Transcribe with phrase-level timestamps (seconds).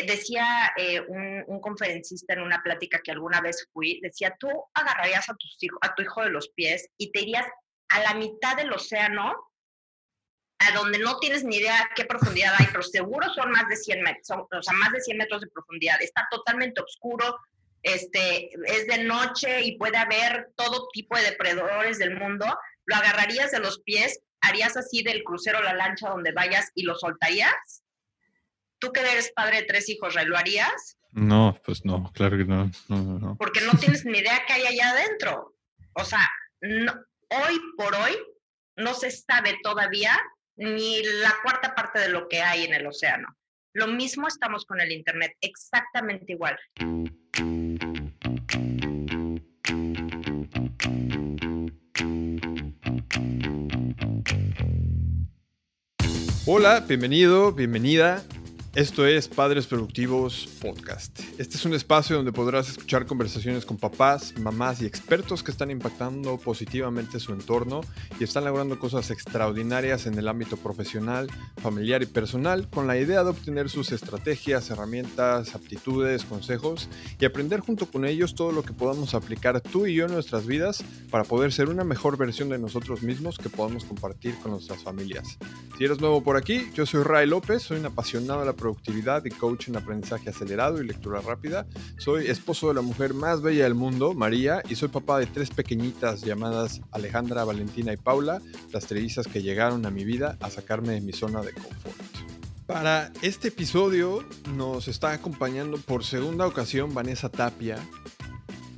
[0.00, 5.28] eh, decía eh, un, conferencista en una plática que alguna vez fui, decía, tú agarrarías
[5.28, 7.46] a, tus a tu hijo de los pies y te irías
[7.88, 9.34] a la mitad del océano,
[10.58, 14.02] a donde no tienes ni idea qué profundidad hay, pero seguro son más de 100
[14.02, 16.00] metros, o sea, más de 100 metros de profundidad.
[16.00, 17.38] Está totalmente oscuro,
[17.82, 22.46] este, es de noche y puede haber todo tipo de depredadores del mundo.
[22.84, 24.20] ¿Lo agarrarías de los pies?
[24.42, 27.79] ¿Harías así del crucero la lancha donde vayas y lo soltarías?
[28.80, 30.96] Tú que eres padre de tres hijos, ¿lo harías?
[31.12, 34.92] No, pues no, claro que no, no, Porque no tienes ni idea qué hay allá
[34.92, 35.54] adentro.
[35.92, 36.26] O sea,
[36.62, 38.16] hoy por hoy
[38.76, 40.18] no se sabe todavía
[40.56, 43.28] ni la cuarta parte de lo que hay en el océano.
[43.74, 46.58] Lo mismo estamos con el Internet, exactamente igual.
[56.46, 58.24] Hola, bienvenido, bienvenida
[58.76, 61.18] esto es Padres Productivos Podcast.
[61.38, 65.72] Este es un espacio donde podrás escuchar conversaciones con papás, mamás y expertos que están
[65.72, 67.80] impactando positivamente su entorno
[68.20, 71.28] y están logrando cosas extraordinarias en el ámbito profesional,
[71.60, 77.58] familiar y personal con la idea de obtener sus estrategias, herramientas, aptitudes, consejos y aprender
[77.58, 81.24] junto con ellos todo lo que podamos aplicar tú y yo en nuestras vidas para
[81.24, 85.38] poder ser una mejor versión de nosotros mismos que podamos compartir con nuestras familias.
[85.76, 89.24] Si eres nuevo por aquí, yo soy Ray López, soy un apasionado de la productividad
[89.24, 91.66] y coach en aprendizaje acelerado y lectura rápida.
[91.98, 95.50] Soy esposo de la mujer más bella del mundo, María, y soy papá de tres
[95.50, 98.40] pequeñitas llamadas Alejandra, Valentina y Paula,
[98.72, 101.96] las trellizas que llegaron a mi vida a sacarme de mi zona de confort.
[102.66, 107.78] Para este episodio nos está acompañando por segunda ocasión Vanessa Tapia,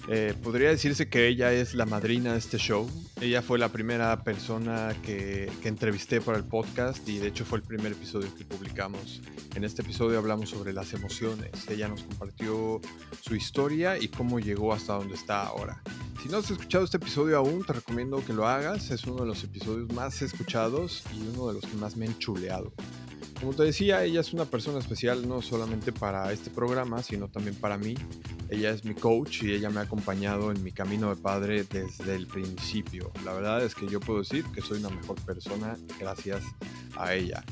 [0.09, 2.89] eh, podría decirse que ella es la madrina de este show.
[3.21, 7.59] Ella fue la primera persona que, que, entrevisté para el podcast y de hecho fue
[7.59, 9.21] el primer episodio que publicamos.
[9.55, 11.51] En este episodio hablamos sobre las emociones.
[11.69, 12.81] Ella nos compartió
[13.21, 15.83] su historia y cómo llegó hasta donde está ahora.
[16.23, 18.91] Si no has escuchado este episodio aún, te recomiendo que lo hagas.
[18.91, 22.19] Es uno de los episodios más escuchados y uno de los que más me han
[22.19, 22.73] chuleado.
[23.41, 27.57] Como te decía, ella es una persona especial no solamente para este programa, sino también
[27.57, 27.97] para mí.
[28.53, 32.15] Ella es mi coach y ella me ha acompañado en mi camino de padre desde
[32.15, 33.11] el principio.
[33.25, 36.45] La verdad es que yo puedo decir que soy una mejor persona gracias
[36.95, 37.43] a ella.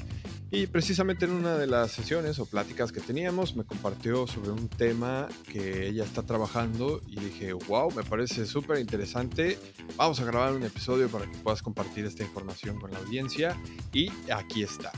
[0.50, 4.69] Y precisamente en una de las sesiones o pláticas que teníamos me compartió sobre un
[4.69, 9.59] tema que ella está trabajando y dije, wow, me parece súper interesante.
[9.97, 13.56] Vamos a grabar un episodio para que puedas compartir esta información con la audiencia
[13.94, 14.93] y aquí está.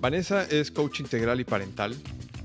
[0.00, 1.96] Vanessa es coach integral y parental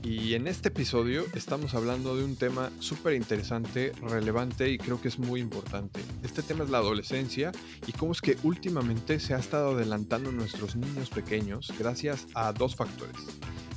[0.09, 5.07] y en este episodio estamos hablando de un tema súper interesante, relevante y creo que
[5.07, 5.99] es muy importante.
[6.23, 7.51] Este tema es la adolescencia
[7.85, 12.75] y cómo es que últimamente se ha estado adelantando nuestros niños pequeños gracias a dos
[12.75, 13.17] factores.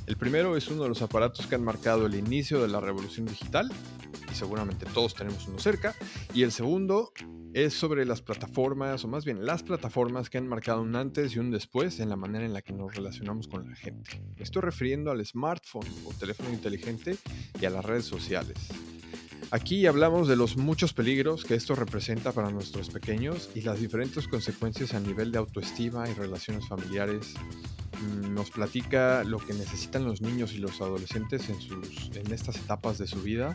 [0.07, 3.27] El primero es uno de los aparatos que han marcado el inicio de la revolución
[3.27, 3.71] digital
[4.33, 5.95] seguramente todos tenemos uno cerca.
[6.33, 7.11] Y el segundo
[7.53, 11.39] es sobre las plataformas, o más bien las plataformas que han marcado un antes y
[11.39, 14.21] un después en la manera en la que nos relacionamos con la gente.
[14.35, 17.17] Me estoy refiriendo al smartphone o teléfono inteligente
[17.59, 18.57] y a las redes sociales.
[19.53, 24.27] Aquí hablamos de los muchos peligros que esto representa para nuestros pequeños y las diferentes
[24.27, 27.35] consecuencias a nivel de autoestima y relaciones familiares.
[28.01, 32.55] Mm, nos platica lo que necesitan los niños y los adolescentes en, sus, en estas
[32.55, 33.53] etapas de su vida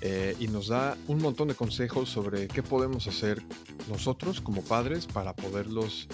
[0.00, 3.42] eh, y nos da un montón de consejos sobre qué podemos hacer
[3.90, 6.08] nosotros como padres para poderlos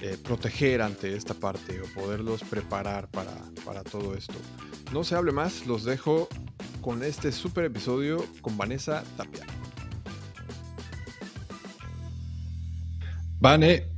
[0.00, 4.34] eh, proteger ante esta parte o poderlos preparar para, para todo esto.
[4.92, 6.28] No se hable más, los dejo
[6.80, 9.44] con este super episodio con Vanessa Tapia.
[13.40, 13.88] Vane,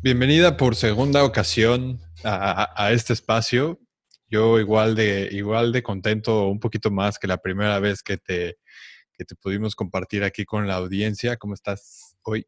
[0.00, 3.80] bienvenida por segunda ocasión a, a, este espacio.
[4.28, 8.58] Yo igual de, igual de contento, un poquito más que la primera vez que te,
[9.12, 11.36] que te pudimos compartir aquí con la audiencia.
[11.36, 12.46] ¿Cómo estás hoy?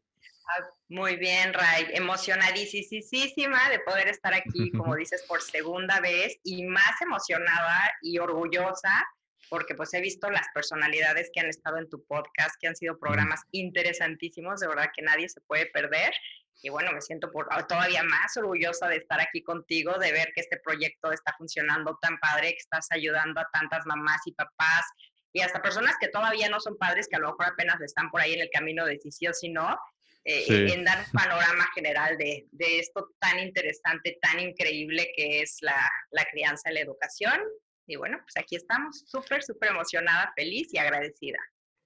[0.89, 1.87] Ah, muy bien, Ray.
[1.93, 9.07] Emocionadísima de poder estar aquí, como dices, por segunda vez y más emocionada y orgullosa
[9.49, 12.99] porque pues he visto las personalidades que han estado en tu podcast, que han sido
[12.99, 16.13] programas interesantísimos, de verdad que nadie se puede perder.
[16.61, 20.41] Y bueno, me siento por, todavía más orgullosa de estar aquí contigo, de ver que
[20.41, 24.85] este proyecto está funcionando tan padre, que estás ayudando a tantas mamás y papás
[25.31, 28.21] y hasta personas que todavía no son padres, que a lo mejor apenas están por
[28.21, 29.79] ahí en el camino de si sí o si no,
[30.25, 35.57] eh, en dar un panorama general de, de, esto tan interesante, tan increíble que es
[35.61, 37.39] la, la crianza y la educación.
[37.87, 41.39] Y bueno, pues aquí estamos, súper, súper emocionada, feliz y agradecida.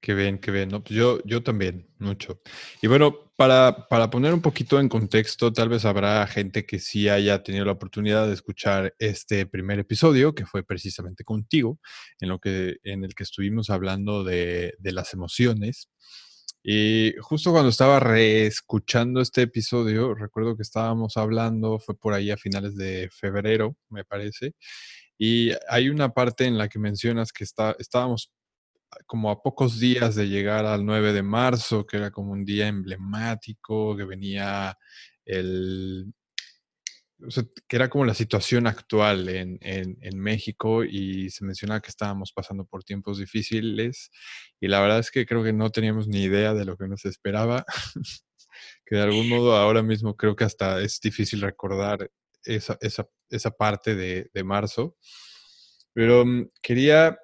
[0.03, 0.67] Qué bien, qué bien.
[0.67, 2.41] No, pues yo, yo también, mucho.
[2.81, 7.07] Y bueno, para, para, poner un poquito en contexto, tal vez habrá gente que sí
[7.07, 11.79] haya tenido la oportunidad de escuchar este primer episodio, que fue precisamente contigo,
[12.19, 15.89] en, lo que, en el que estuvimos hablando de, de las emociones.
[16.63, 22.37] Y justo cuando estaba reescuchando este episodio, recuerdo que estábamos hablando, fue por ahí a
[22.37, 24.53] finales de febrero, me parece,
[25.17, 28.31] y hay una parte en la que mencionas que está, estábamos
[29.07, 32.67] como a pocos días de llegar al 9 de marzo, que era como un día
[32.67, 34.77] emblemático, que venía
[35.25, 36.13] el...
[37.67, 42.65] que era como la situación actual en, en, México y se mencionaba que estábamos pasando
[42.65, 44.11] por tiempos difíciles
[44.59, 47.05] y la verdad es que creo que no teníamos ni idea de lo que nos
[47.05, 47.65] esperaba,
[48.85, 52.09] que de algún modo ahora mismo creo que hasta es difícil recordar
[52.43, 54.97] esa, esa, esa parte de, de marzo.
[55.93, 57.17] Pero mm, quería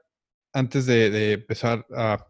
[0.53, 2.25] antes de, empezar a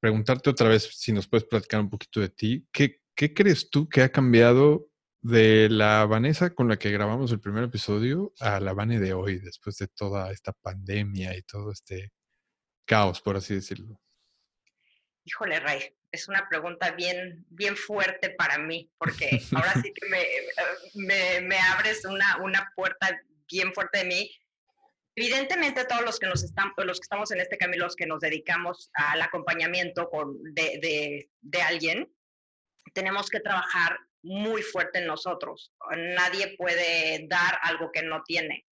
[0.00, 4.02] preguntarte otra vez si nos puedes platicar un poquito de ti, ¿qué, crees tú que
[4.02, 4.87] ha cambiado
[5.20, 9.38] de la Vanessa con la que grabamos el primer episodio a la Vane de hoy,
[9.38, 12.12] después de toda esta pandemia y todo este
[12.84, 14.00] caos, por así decirlo?
[15.24, 21.40] Híjole, Ray, es una pregunta bien, bien fuerte para mí, porque ahora sí que me,
[21.42, 24.30] me, abres una, una puerta bien fuerte de mí
[25.20, 28.20] Evidentemente, todos los que, nos están, los que estamos en este camino, los que nos
[28.20, 32.08] dedicamos al acompañamiento con, de, de, alguien,
[32.94, 35.72] tenemos que trabajar muy fuerte en nosotros.
[35.96, 38.64] Nadie puede dar algo que no tiene.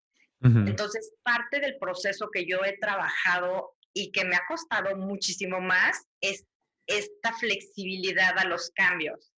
[0.41, 6.05] Entonces, parte del proceso que yo he trabajado y que me ha costado muchísimo más
[6.21, 6.45] es
[6.85, 9.33] esta flexibilidad a los cambios.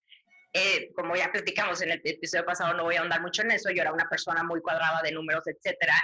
[0.53, 3.71] Eh, como ya platicamos en el episodio pasado, no voy a ahondar mucho en eso,
[3.71, 5.95] yo era una persona muy cuadrada de números, etcétera,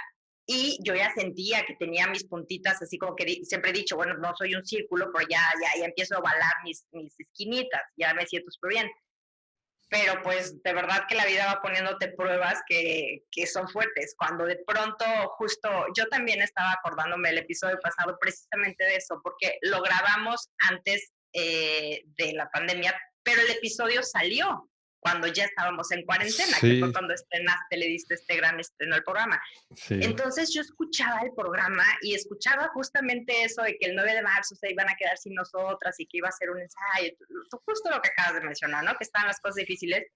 [0.46, 4.14] y yo ya sentía que tenía mis puntitas, así como que siempre he dicho, bueno,
[4.18, 8.12] no soy un círculo, pero ya, ya, ya empiezo a ovalar mis, mis esquinitas, ya
[8.12, 8.90] me siento súper bien.
[9.92, 14.14] Pero pues de verdad que la vida va poniéndote pruebas que, que son fuertes.
[14.16, 15.04] Cuando de pronto,
[15.36, 21.12] justo, yo también estaba acordándome del episodio pasado precisamente de eso, porque lo grabamos antes
[21.34, 24.66] eh, de la pandemia, pero el episodio salió
[25.02, 29.02] cuando ya estábamos en cuarentena, que fue cuando estrenaste, le diste este gran estreno al
[29.02, 29.42] programa.
[29.90, 34.54] Entonces yo escuchaba el programa y escuchaba justamente eso de que el 9 de marzo
[34.54, 37.16] se iban a quedar sin nosotras y que iba a ser un ensayo,
[37.66, 38.92] justo lo que acabas de mencionar, ¿no?
[38.96, 40.06] Que estaban las cosas difíciles.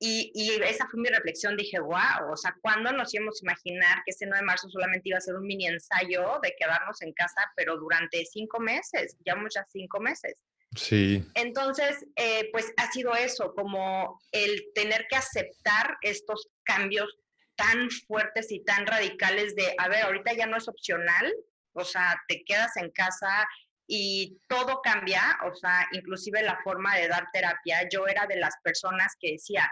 [0.00, 3.96] Y, y, esa fue mi reflexión, dije, wow, o sea, ¿cuándo nos íbamos a imaginar
[4.04, 7.12] que ese 9 de marzo solamente iba a ser un mini ensayo de quedarnos en
[7.14, 10.36] casa, pero durante cinco meses, ya muchas cinco meses?
[10.76, 11.26] Sí.
[11.34, 17.18] Entonces, eh, pues ha sido eso, como el tener que aceptar estos cambios
[17.56, 21.32] tan fuertes y tan radicales de, a ver, ahorita ya no es opcional,
[21.72, 23.48] o sea, te quedas en casa
[23.88, 27.88] y todo cambia, o sea, inclusive la forma de dar terapia.
[27.90, 29.68] Yo era de las personas que decía,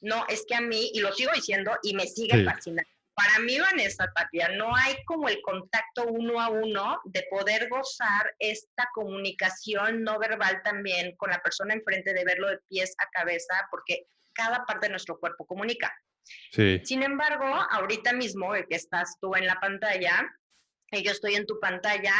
[0.00, 3.58] no, es que a mí, y lo sigo diciendo, y me sigue fascinando para mí,
[3.58, 10.04] Vanessa Tapia, no hay como el contacto uno a uno de poder gozar esta comunicación
[10.04, 14.64] no verbal también con la persona enfrente, de verlo de pies a cabeza, porque cada
[14.64, 15.92] parte de nuestro cuerpo comunica.
[16.52, 16.80] Sí.
[16.84, 20.24] Sin embargo, ahorita mismo que estás tú en la pantalla
[20.92, 22.14] y yo estoy en tu pantalla,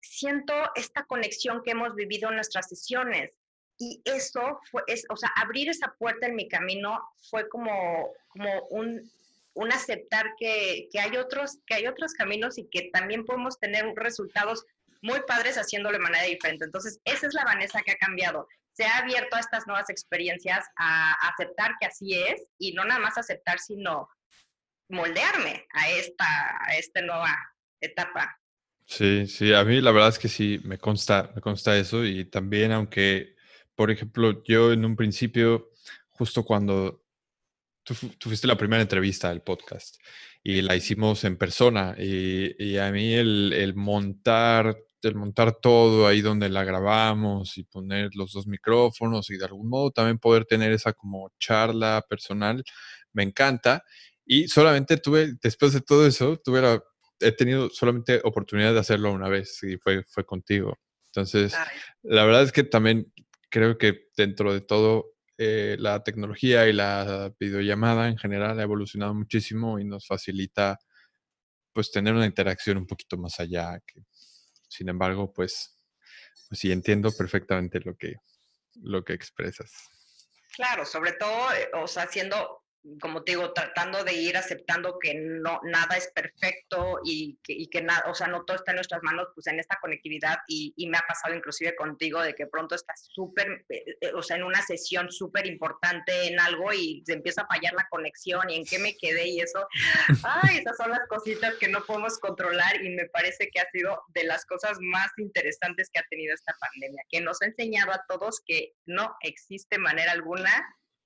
[0.00, 3.39] siento esta conexión que hemos vivido en nuestras sesiones.
[3.80, 7.00] Y eso fue, es, o sea, abrir esa puerta en mi camino
[7.30, 9.10] fue como, como un,
[9.54, 14.64] un aceptar que, hay otros, que hay otros caminos y que también podemos tener resultados
[15.02, 16.66] muy padres haciéndolo de manera diferente.
[16.66, 18.46] Entonces, esa es la Vanessa que ha cambiado.
[18.72, 23.00] Se ha abierto a estas nuevas experiencias, a aceptar que así es y no nada
[23.00, 24.08] más aceptar, sino
[24.90, 26.26] moldearme a esta,
[26.66, 27.34] a esta nueva
[27.80, 28.38] etapa.
[28.84, 32.24] Sí, sí, a mí la verdad es que sí, me consta, me consta eso y
[32.24, 33.36] también aunque,
[33.74, 35.70] por ejemplo, yo en un principio,
[36.10, 37.04] justo cuando
[37.82, 39.96] tú, fuiste la primera entrevista del podcast
[40.42, 46.50] y la hicimos en persona y, a mí el, montar el montar todo ahí donde
[46.50, 50.92] la grabamos y poner los dos micrófonos y de algún modo también poder tener esa
[50.92, 52.62] como charla personal,
[53.12, 53.82] me encanta.
[54.26, 56.80] Y solamente tuve, después de todo eso, tuve
[57.20, 60.78] he tenido solamente oportunidad de hacerlo una vez y fue, fue contigo.
[61.06, 61.54] Entonces,
[62.02, 63.12] la verdad es que también
[63.50, 69.14] creo que dentro de todo eh, la tecnología y la videollamada en general ha evolucionado
[69.14, 70.78] muchísimo y nos facilita
[71.72, 73.80] pues tener una interacción un poquito más allá.
[74.68, 75.78] Sin embargo, pues,
[76.48, 78.14] pues sí entiendo perfectamente lo que,
[78.82, 79.72] lo que expresas.
[80.54, 82.59] Claro, sobre todo, eh, o sea, siendo
[83.00, 88.04] como te digo, tratando de ir aceptando que no, nada es perfecto y que, nada,
[88.08, 90.96] o sea, no todo está en nuestras manos, pues en esta conectividad y, y me
[90.96, 94.62] ha pasado inclusive contigo de que pronto estás súper, eh, eh, o sea, en una
[94.62, 98.78] sesión súper importante en algo y se empieza a fallar la conexión y en qué
[98.78, 99.66] me quedé y eso,
[100.24, 104.02] ay, esas son las cositas que no podemos controlar y me parece que ha sido
[104.08, 108.04] de las cosas más interesantes que ha tenido esta pandemia, que nos ha enseñado a
[108.08, 110.50] todos que no existe manera alguna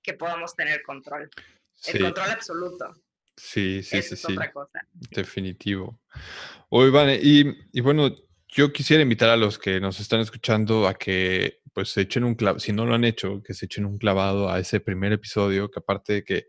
[0.04, 1.30] que podamos tener control.
[1.86, 2.94] El control absoluto.
[3.36, 4.32] Sí, sí, sí, es sí.
[4.32, 4.86] otra cosa.
[4.92, 6.00] Definitivo.
[6.68, 8.14] Oye, Vane, y, y, bueno,
[8.48, 12.36] yo quisiera invitar a los que nos están escuchando a que pues se echen un
[12.36, 15.70] clavado, si no lo han hecho, que se echen un clavado a ese primer episodio,
[15.70, 16.46] que aparte de que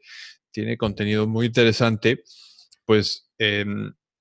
[0.51, 2.24] tiene contenido muy interesante,
[2.86, 3.65] pues eh,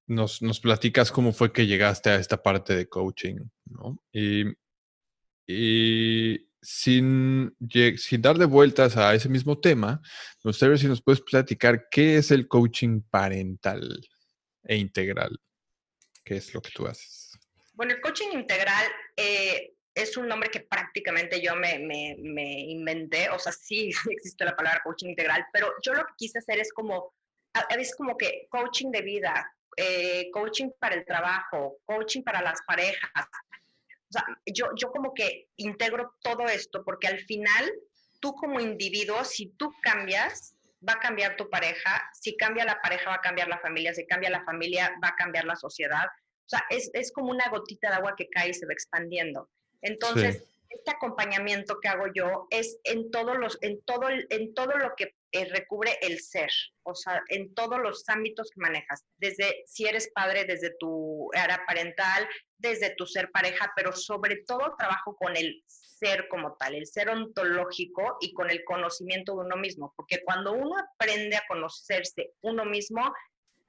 [0.07, 4.01] nos, nos, platicas cómo fue que llegaste a esta parte de coaching, ¿no?
[4.13, 4.45] Y,
[5.47, 7.55] y sin,
[7.97, 10.01] sin darle vueltas a ese mismo tema,
[10.43, 14.01] me gustaría si nos puedes platicar qué es el coaching parental
[14.65, 15.39] e integral.
[16.25, 17.39] ¿Qué es lo que tú haces?
[17.75, 23.29] Bueno, el coaching integral eh, es un nombre que prácticamente yo me, me, me, inventé,
[23.29, 26.73] o sea, sí existe la palabra coaching integral, pero yo lo que quise hacer es
[26.73, 27.13] como,
[27.53, 32.61] a veces como que coaching de vida, eh, coaching para el trabajo, coaching para las
[32.67, 33.11] parejas,
[34.15, 37.73] sea, yo, yo como que integro todo esto porque al final
[38.21, 40.57] tú como individuo, si tú cambias,
[40.87, 44.07] va a cambiar tu pareja, si cambia la pareja va a cambiar la familia, si
[44.07, 46.07] cambia la familia va a cambiar la sociedad.
[46.07, 49.49] O sea, es, es como una gotita de agua que cae y se va expandiendo.
[49.83, 50.45] Entonces, sí.
[50.71, 55.15] este acompañamiento que hago yo es en todos los, en todo, en todo lo que
[55.35, 56.49] eh, recubre el ser,
[56.85, 61.67] o sea, en todos los ámbitos que manejas, desde si eres padre, desde tu era
[61.67, 66.87] parental, desde tu ser pareja, pero sobre todo trabajo con el ser como tal, el
[66.87, 72.35] ser ontológico y con el conocimiento de uno mismo, porque cuando uno aprende a conocerse
[72.43, 73.13] uno mismo,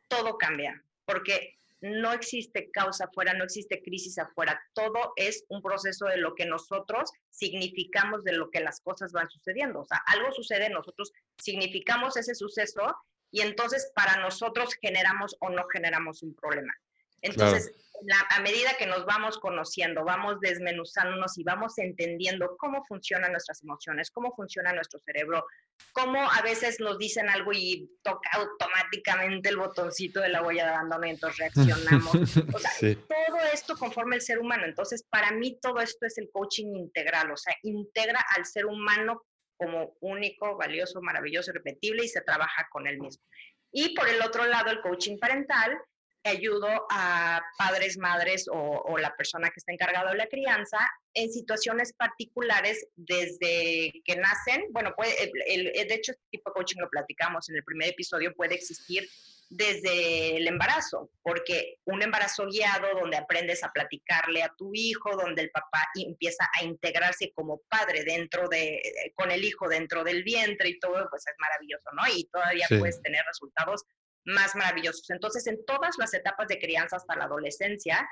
[0.08, 6.06] todo cambia, porque no existe causa afuera, no existe crisis afuera, todo es un proceso
[6.06, 10.32] de lo que nosotros significamos de lo que las cosas van sucediendo, o sea, algo
[10.32, 12.96] sucede, nosotros significamos ese suceso
[13.32, 16.74] y entonces para nosotros generamos o no generamos un problema.
[17.22, 17.72] Entonces,
[18.30, 24.12] a medida que nos vamos conociendo, vamos desmenuzándonos y vamos entendiendo cómo funcionan nuestras emociones,
[24.12, 25.46] cómo funciona nuestro cerebro,
[25.92, 30.72] cómo a veces nos dicen algo y toca automáticamente el botoncito de la huella de
[30.72, 32.16] abandono y entonces reaccionamos.
[32.56, 32.96] O sea, sí.
[32.96, 34.66] todo esto conforme el ser humano.
[34.66, 39.24] Entonces, para mí todo esto es el coaching integral, o sea, integra al ser humano
[39.58, 43.24] como único, valioso, maravilloso, repetible y se trabaja con él mismo.
[43.72, 45.78] Y por el otro lado, el coaching parental
[46.30, 50.78] ayudo a padres, madres o, o, la persona que está encargada de la crianza
[51.14, 54.66] en situaciones particulares desde que nacen.
[54.72, 57.90] Bueno, puede, el, el, de hecho, este tipo de coaching lo platicamos en el primer
[57.90, 59.08] episodio, puede existir
[59.50, 65.44] desde el embarazo, porque un embarazo guiado donde aprendes a platicarle a tu hijo, donde
[65.44, 68.82] el papá empieza a integrarse como padre dentro de,
[69.14, 72.02] con el hijo dentro del vientre y todo, pues es maravilloso, ¿no?
[72.16, 72.78] Y todavía sí.
[72.78, 73.84] puedes tener resultados
[74.26, 75.10] más maravillosos.
[75.10, 78.08] Entonces, en todas las etapas de crianza hasta la adolescencia,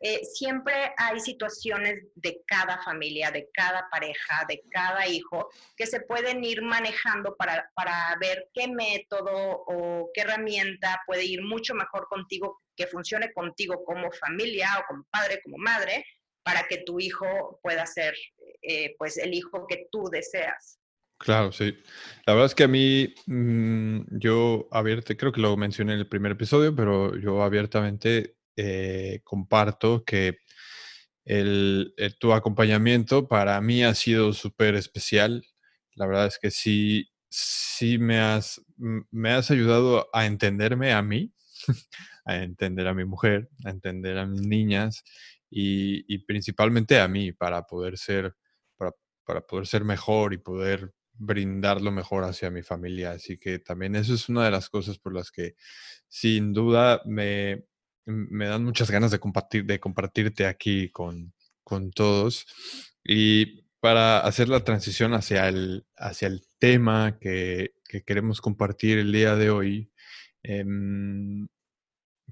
[0.00, 6.00] eh, siempre hay situaciones de cada familia, de cada pareja, de cada hijo, que se
[6.00, 12.08] pueden ir manejando para, para ver qué método o qué herramienta puede ir mucho mejor
[12.08, 16.04] contigo, que funcione contigo como familia o como padre, como madre,
[16.42, 18.14] para que tu hijo pueda ser
[18.62, 20.75] eh, pues el hijo que tú deseas.
[21.18, 21.74] Claro, sí.
[22.26, 26.08] La verdad es que a mí, mmm, yo abierto, creo que lo mencioné en el
[26.08, 30.38] primer episodio, pero yo abiertamente eh, comparto que
[31.24, 35.44] el, el, tu acompañamiento para mí ha sido súper especial.
[35.94, 41.32] La verdad es que sí, sí me has, me has ayudado a entenderme a mí,
[42.26, 45.04] a entender a mi mujer, a entender a mis niñas
[45.50, 48.34] y, y principalmente a mí para poder ser,
[48.76, 48.92] para,
[49.24, 53.12] para poder ser mejor y poder brindar lo mejor hacia mi familia.
[53.12, 55.56] Así que también eso es una de las cosas por las que
[56.08, 57.64] sin duda me,
[58.04, 61.32] me dan muchas ganas de, compartir, de compartirte aquí con,
[61.64, 62.46] con todos.
[63.04, 69.12] Y para hacer la transición hacia el, hacia el tema que, que queremos compartir el
[69.12, 69.90] día de hoy,
[70.42, 70.64] eh,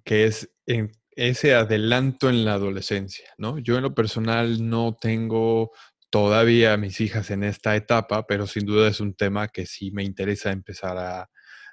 [0.05, 3.59] que es en ese adelanto en la adolescencia, ¿no?
[3.59, 5.71] Yo en lo personal no tengo
[6.11, 10.05] todavía mis hijas en esta etapa, pero sin duda es un tema que sí me
[10.05, 11.31] interesa empezar a,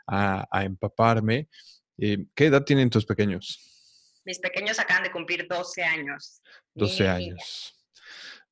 [0.07, 1.49] a, a empaparme.
[1.97, 3.59] Eh, ¿Qué edad tienen tus pequeños?
[4.25, 6.41] Mis pequeños acaban de cumplir 12 años.
[6.75, 7.75] 12 años.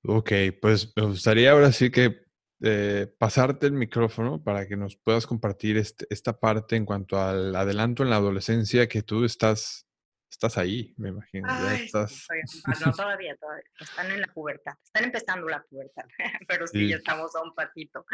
[0.04, 0.32] Ok,
[0.62, 2.22] pues me gustaría ahora sí que
[2.62, 7.56] eh, pasarte el micrófono para que nos puedas compartir este, esta parte en cuanto al
[7.56, 9.88] adelanto en la adolescencia que tú estás,
[10.30, 11.48] estás ahí, me imagino.
[11.72, 12.28] estás...
[12.86, 13.64] no, todavía, todavía.
[13.80, 14.74] Están en la pubertad.
[14.84, 16.06] Están empezando la pubertad,
[16.48, 18.06] pero sí, ya estamos a un patito.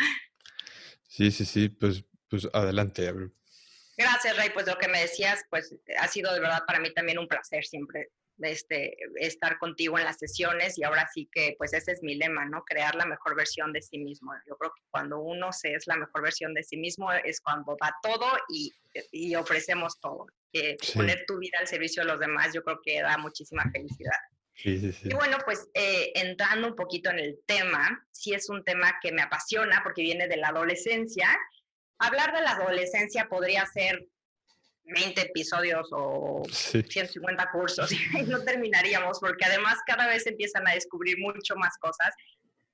[1.07, 1.69] Sí, sí, sí.
[1.69, 3.12] Pues, pues adelante,
[3.98, 4.50] Gracias, Rey.
[4.53, 7.65] Pues lo que me decías, pues ha sido de verdad para mí también un placer
[7.65, 8.10] siempre
[8.41, 12.45] este, estar contigo en las sesiones y ahora sí que pues ese es mi lema,
[12.45, 12.63] ¿no?
[12.63, 14.33] Crear la mejor versión de sí mismo.
[14.47, 17.77] Yo creo que cuando uno se es la mejor versión de sí mismo es cuando
[17.79, 18.73] da todo y,
[19.11, 20.27] y ofrecemos todo.
[20.93, 24.19] Poner tu vida al servicio de los demás yo creo que da muchísima felicidad.
[24.55, 25.09] Sí, sí, sí.
[25.11, 29.11] Y bueno, pues eh, entrando un poquito en el tema, sí es un tema que
[29.11, 31.27] me apasiona porque viene de la adolescencia.
[31.99, 34.07] Hablar de la adolescencia podría ser
[34.85, 41.17] 20 episodios o 150 cursos y no terminaríamos porque además cada vez empiezan a descubrir
[41.19, 42.13] mucho más cosas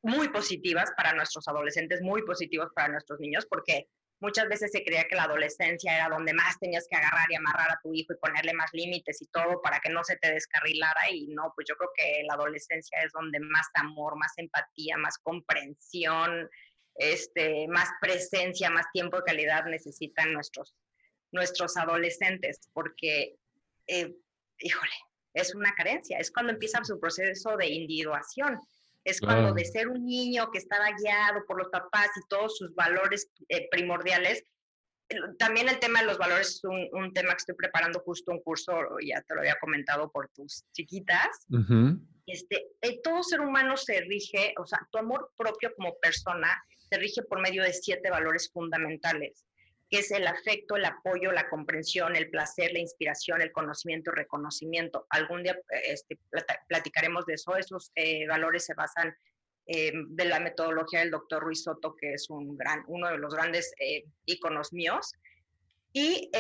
[0.04, 3.88] muy positivas para nuestros adolescentes, muy positivos para nuestros niños, porque
[4.20, 7.72] muchas veces se creía que la adolescencia era donde más tenías que agarrar y amarrar
[7.72, 11.10] a tu hijo y ponerle más límites y todo para que no se te descarrilara
[11.12, 15.18] y no, pues yo creo que la adolescencia es donde más amor, más empatía, más
[15.20, 16.50] comprensión,
[16.96, 20.76] este, más presencia, más tiempo de calidad necesitan nuestros
[21.32, 23.36] nuestros adolescentes, porque,
[23.88, 24.14] eh,
[24.60, 24.92] híjole,
[25.34, 28.60] es una carencia, es cuando empieza su proceso de individuación,
[29.04, 32.76] es cuando de ser un niño que estaba guiado por los papás y todos sus
[32.76, 34.44] valores eh, primordiales,
[35.40, 38.72] también el tema de los valores es un, tema que estoy preparando justo un curso,
[39.06, 41.46] ya te lo había comentado por tus chiquitas.
[42.28, 46.98] este, eh, todo ser humano se rige, o sea, tu amor propio como persona se
[46.98, 49.46] rige por medio de siete valores fundamentales
[49.92, 55.06] que es el afecto, el apoyo, la comprensión, el placer, la inspiración, el conocimiento, reconocimiento.
[55.10, 56.18] Algún día este,
[56.70, 57.58] platicaremos de eso.
[57.58, 59.14] Esos eh, valores se basan
[59.68, 64.06] eh, de la metodología del doctor Ruiz Soto, que es uno de los grandes eh,
[64.26, 65.12] íconos míos.
[65.92, 66.32] Y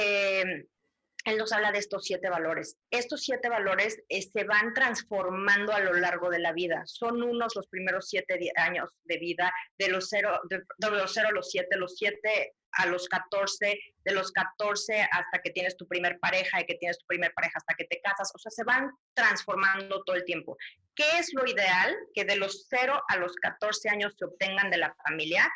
[1.25, 2.77] él nos habla de estos siete valores.
[2.89, 6.83] Estos siete valores se van transformando a lo largo de la vida.
[6.85, 11.31] Son unos los primeros siete años de vida, de los cero, de, los cero a
[11.31, 16.19] los siete, los siete a los 14, de los 14 hasta que tienes tu primer
[16.19, 18.89] pareja y que tienes tu primer pareja hasta que te casas, o sea, se van
[19.13, 20.57] transformando todo el tiempo.
[20.95, 21.93] ¿Qué es lo ideal?
[22.13, 25.51] Que de los 0 a los 14 años se obtengan de la familia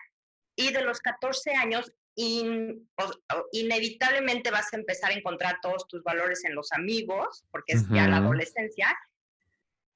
[0.58, 6.56] y de los 14 años inevitablemente vas a empezar a encontrar todos tus valores en
[6.56, 8.98] los amigos, porque es ya la adolescencia,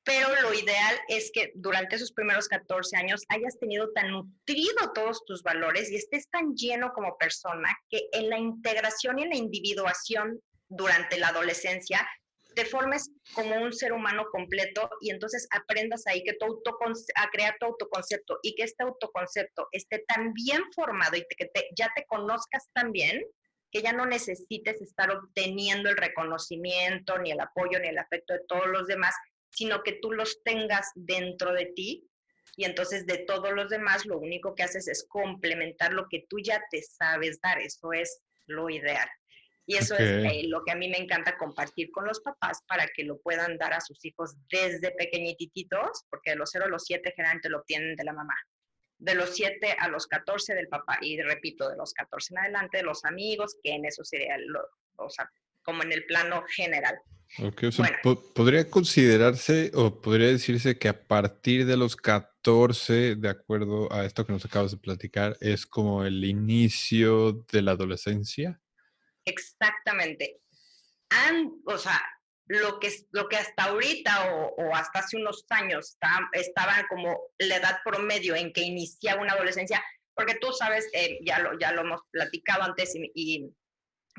[0.03, 5.23] pero lo ideal es que durante esos primeros 14 años hayas tenido tan nutrido todos
[5.25, 9.36] tus valores y estés tan lleno como persona que en la integración y en la
[9.36, 12.10] individuación durante la adolescencia
[12.60, 16.45] te formes como un ser humano completo y entonces aprendas ahí que tu
[17.15, 21.89] a crear tu autoconcepto y que este autoconcepto esté tan bien formado y que ya
[21.95, 23.24] te conozcas tan bien
[23.72, 28.41] que ya no necesites estar obteniendo el reconocimiento, ni el apoyo, ni el afecto de
[28.50, 29.15] todos los demás,
[29.52, 32.10] sino que tú los tengas dentro de ti
[32.58, 36.39] y entonces de todos los demás lo único que haces es complementar lo que tú
[36.43, 39.08] ya te sabes dar, eso es lo ideal.
[39.69, 42.88] Y eso es eh, lo que a mí me encanta compartir con los papás para
[42.88, 46.86] que lo puedan dar a sus hijos desde pequeñititos, porque de los 0 a los
[46.86, 48.34] 7 generalmente lo obtienen de la mamá.
[48.97, 50.97] De los 7 a los 14 del papá.
[51.01, 54.60] Y repito, de los 14 en adelante de los amigos, que en eso sería, lo,
[54.95, 55.29] o sea,
[55.62, 56.99] como en el plano general.
[57.38, 57.95] Ok, o sea,
[58.34, 64.25] podría considerarse o podría decirse que a partir de los 14, de acuerdo a esto
[64.25, 68.60] que nos acabas de platicar, es como el inicio de la adolescencia.
[69.30, 70.39] Exactamente.
[71.65, 72.02] o sea,
[72.48, 75.98] lo que, lo que hasta ahorita o, hasta hace unos años
[76.34, 79.84] estaba, como la edad promedio en que iniciaba una adolescencia,
[80.15, 83.54] porque tú sabes, eh, ya, lo, ya lo hemos platicado antes y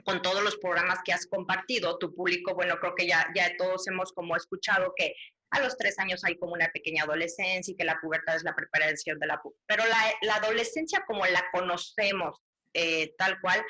[0.05, 3.87] con todos los programas que has compartido, tu público, bueno, creo que ya, ya todos
[3.89, 5.15] hemos como escuchado que
[5.51, 8.55] a los tres años hay como una pequeña adolescencia y que la pubertad es la
[8.55, 9.85] preparación de la Pero
[10.23, 12.39] la, adolescencia como la conocemos
[12.73, 13.65] eh, tal cual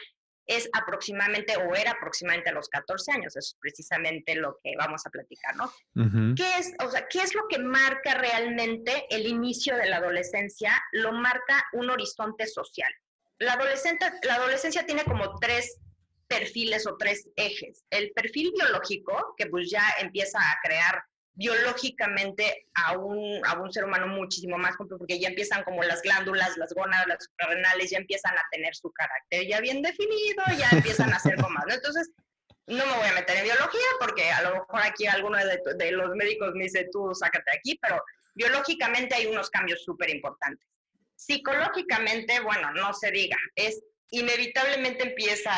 [0.46, 5.07] es aproximadamente o era aproximadamente a los 14 años, eso es precisamente lo que vamos
[5.07, 5.72] a platicar, ¿no?
[6.35, 10.72] ¿Qué, es, o sea, ¿Qué es lo que marca realmente el inicio de la adolescencia?
[10.92, 12.92] Lo marca un horizonte social.
[13.38, 15.79] La, adolescente, la adolescencia tiene como tres
[16.26, 17.85] perfiles o tres ejes.
[17.90, 21.03] El perfil biológico, que pues ya empieza a crear
[21.34, 26.02] biológicamente a un, a un ser humano muchísimo más complejo, porque ya empiezan como las
[26.02, 30.68] glándulas, las gónadas, las suprarrenales, ya empiezan a tener su carácter ya bien definido, ya
[30.72, 31.74] empiezan a ser como ¿no?
[31.74, 32.10] Entonces,
[32.66, 35.92] no me voy a meter en biología porque a lo mejor aquí alguno de, de
[35.92, 38.02] los médicos me dice, tú sácate aquí, pero
[38.34, 40.66] biológicamente hay unos cambios súper importantes.
[41.16, 45.52] Psicológicamente, bueno, no se diga, es inevitablemente empieza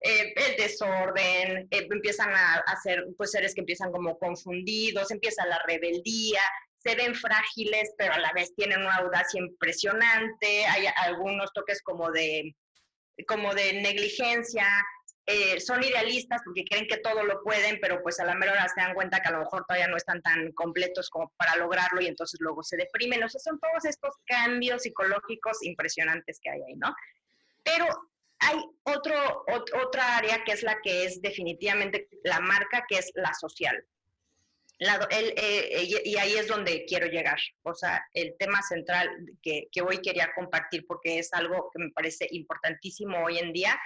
[0.00, 5.60] eh, el desorden, eh, empiezan a, hacer pues seres que empiezan como confundidos, empieza la
[5.66, 6.40] rebeldía,
[6.76, 12.10] se ven frágiles, pero a la vez tienen una audacia impresionante, hay algunos toques como
[12.12, 12.54] de,
[13.26, 14.66] como de negligencia,
[15.26, 18.68] eh, son idealistas porque creen que todo lo pueden, pero pues a la mera hora
[18.68, 22.00] se dan cuenta que a lo mejor todavía no están tan completos como para lograrlo
[22.00, 23.22] y entonces luego se deprimen.
[23.22, 26.94] O sea, son todos estos cambios psicológicos impresionantes que hay ahí, ¿no?
[27.62, 27.86] Pero
[28.40, 29.44] hay otro,
[29.84, 33.84] otra área que es la que es definitivamente la marca, que es la social.
[34.80, 37.38] Eh, y ahí es donde quiero llegar.
[37.62, 39.08] O sea, el tema central
[39.42, 43.78] que, que, hoy quería compartir, porque es algo que me parece importantísimo hoy en día,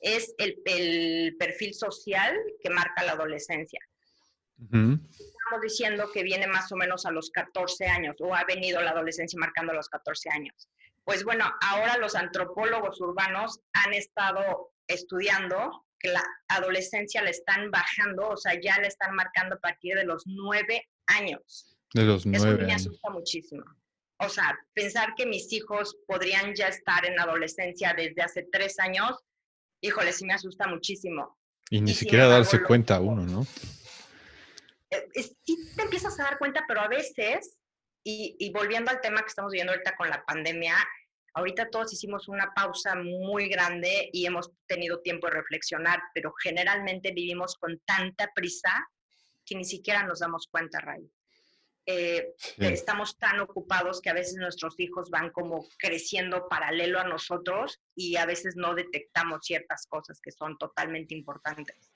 [0.00, 3.78] es el, el perfil social que marca la adolescencia.
[4.58, 8.90] Estamos diciendo que viene más o menos a los 14 años, o ha venido la
[8.90, 10.68] adolescencia marcando a los 14 años.
[11.04, 18.28] Pues bueno, ahora los antropólogos urbanos han estado estudiando que la adolescencia le están bajando,
[18.28, 21.76] o sea, ya le están marcando a partir de los nueve años.
[21.94, 22.54] De los nueve.
[22.54, 23.64] Eso me asusta muchísimo.
[24.18, 29.18] O sea, pensar que mis hijos podrían ya estar en adolescencia desde hace tres años,
[29.80, 31.36] híjole, sí me asusta muchísimo.
[31.70, 33.46] Y ni siquiera darse cuenta uno, ¿no?
[34.90, 37.58] Eh, sí te empiezas a dar cuenta, pero a veces
[38.04, 40.76] y, volviendo al tema que estamos viendo ahorita con la pandemia,
[41.34, 47.12] ahorita todos hicimos una pausa muy grande y hemos tenido tiempo de reflexionar, pero generalmente
[47.12, 48.70] vivimos con tanta prisa
[49.44, 51.08] que ni siquiera nos damos cuenta, Ray.
[51.84, 57.80] Eh, estamos tan ocupados que a veces nuestros hijos van como creciendo paralelo a nosotros
[57.96, 61.90] y a veces no detectamos ciertas cosas que son totalmente importantes.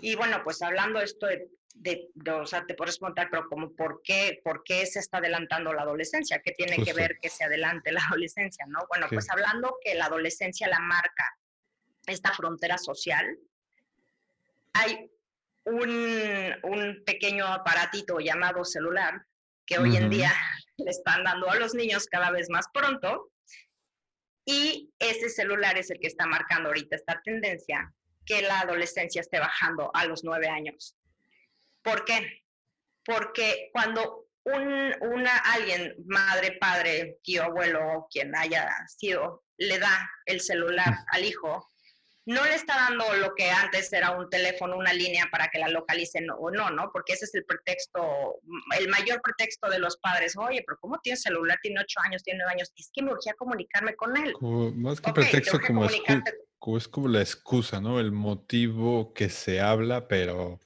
[0.00, 4.02] Y bueno, pues hablando esto de de, o sea, te puedes preguntar, pero como, ¿por
[4.02, 6.40] qué, ¿por qué se está adelantando la adolescencia?
[6.40, 8.80] ¿Qué tiene que ver que se adelante la adolescencia, no?
[8.88, 11.38] Bueno, pues hablando que la adolescencia la marca
[12.06, 13.38] esta frontera social,
[14.72, 15.10] hay
[15.64, 19.24] un, un pequeño aparatito llamado celular
[19.64, 20.32] que hoy en día
[20.78, 23.30] le están dando a los niños cada vez más pronto,
[24.44, 27.94] y ese celular es el que está marcando ahorita esta tendencia
[28.26, 30.96] que la adolescencia esté bajando a los nueve años.
[31.82, 32.42] ¿Por qué?
[33.04, 40.40] Porque cuando un, una, alguien, madre, padre, tío, abuelo, quien haya sido, le da el
[40.40, 41.68] celular al hijo,
[42.24, 45.68] no le está dando lo que antes era un teléfono, una línea para que la
[45.68, 46.90] localicen o no, ¿no?
[46.92, 48.40] Porque ese es el pretexto,
[48.78, 50.36] el mayor pretexto de los padres.
[50.36, 51.58] Oye, pero ¿cómo tiene celular?
[51.62, 52.72] Tiene ocho años, tiene nueve años.
[52.76, 54.34] Es que me urgía comunicarme con él.
[54.76, 55.84] más que pretexto, como,
[56.78, 57.98] es como la excusa, ¿no?
[57.98, 60.60] El motivo que se habla, pero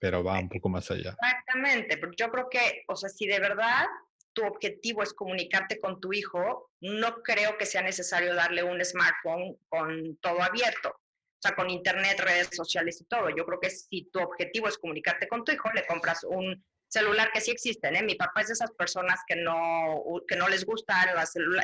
[0.00, 1.16] pero va un poco más allá.
[1.20, 3.86] Exactamente, porque yo creo que, o sea, si de verdad
[4.32, 9.58] tu objetivo es comunicarte con tu hijo, no creo que sea necesario darle un smartphone
[9.68, 13.30] con todo abierto, o sea, con internet, redes sociales y todo.
[13.30, 17.30] Yo creo que si tu objetivo es comunicarte con tu hijo, le compras un celular
[17.32, 18.02] que sí existen, ¿eh?
[18.02, 21.08] Mi papá es de esas personas que no, que no les gustan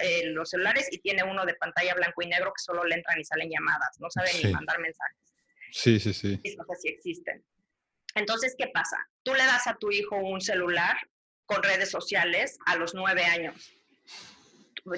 [0.02, 3.18] eh, los celulares y tiene uno de pantalla blanco y negro que solo le entran
[3.18, 5.18] y salen llamadas, no sabe ni mandar mensajes.
[5.72, 6.40] Sí, sí, sí.
[6.42, 7.44] Que sí existen.
[8.14, 8.96] Entonces, ¿qué pasa?
[9.22, 10.96] Tú le das a tu hijo un celular
[11.46, 13.72] con redes sociales a los nueve años.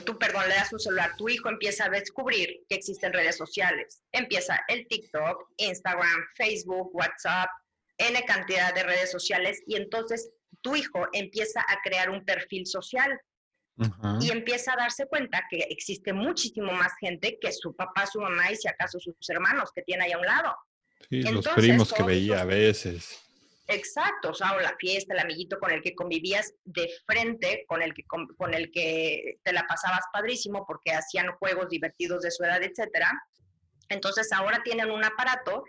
[0.04, 4.02] Tú, perdón, le das un celular, tu hijo empieza a descubrir que existen redes sociales.
[4.10, 7.48] Empieza el TikTok, Instagram, Facebook, WhatsApp,
[7.98, 10.30] N cantidad de redes sociales y entonces
[10.60, 13.18] tu hijo empieza a crear un perfil social
[14.20, 18.50] y empieza a darse cuenta que existe muchísimo más gente que su papá, su mamá
[18.50, 20.56] y si acaso sus hermanos que tiene ahí a un lado.
[21.10, 23.25] Sí, los primos que veía a veces.
[23.68, 27.92] Exacto, o sea, la fiesta, el amiguito con el que convivías de frente, con el
[27.94, 32.62] que, con, el que te la pasabas padrísimo porque hacían juegos divertidos de su edad,
[32.62, 33.10] etcétera.
[33.88, 35.64] Entonces ahora tienen un aparato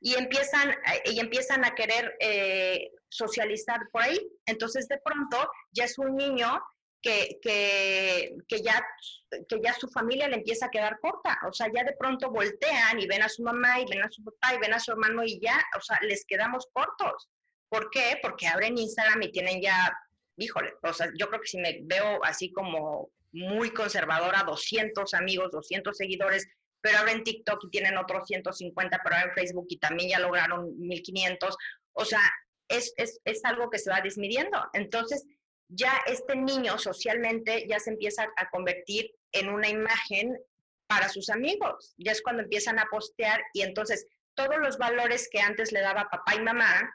[0.00, 4.20] y empiezan, y empiezan a querer eh, socializar por ahí.
[4.44, 6.62] Entonces de pronto ya es un niño
[7.00, 8.84] que, que, que, ya,
[9.30, 11.38] que ya su familia le empieza a quedar corta.
[11.48, 14.22] O sea, ya de pronto voltean y ven a su mamá y ven a su
[14.22, 17.30] papá y ven a su hermano y ya, o sea, les quedamos cortos.
[17.68, 18.18] ¿Por qué?
[18.22, 19.96] Porque abren Instagram y tienen ya,
[20.36, 25.50] híjole, o sea, yo creo que si me veo así como muy conservadora, 200 amigos,
[25.52, 26.46] 200 seguidores,
[26.80, 31.56] pero abren TikTok y tienen otros 150, pero en Facebook y también ya lograron 1500.
[31.92, 32.20] O sea,
[32.68, 34.58] es, es, es algo que se va disminuyendo.
[34.72, 35.26] Entonces,
[35.68, 40.38] ya este niño socialmente ya se empieza a convertir en una imagen
[40.86, 41.94] para sus amigos.
[41.98, 46.08] Ya es cuando empiezan a postear y entonces todos los valores que antes le daba
[46.10, 46.90] papá y mamá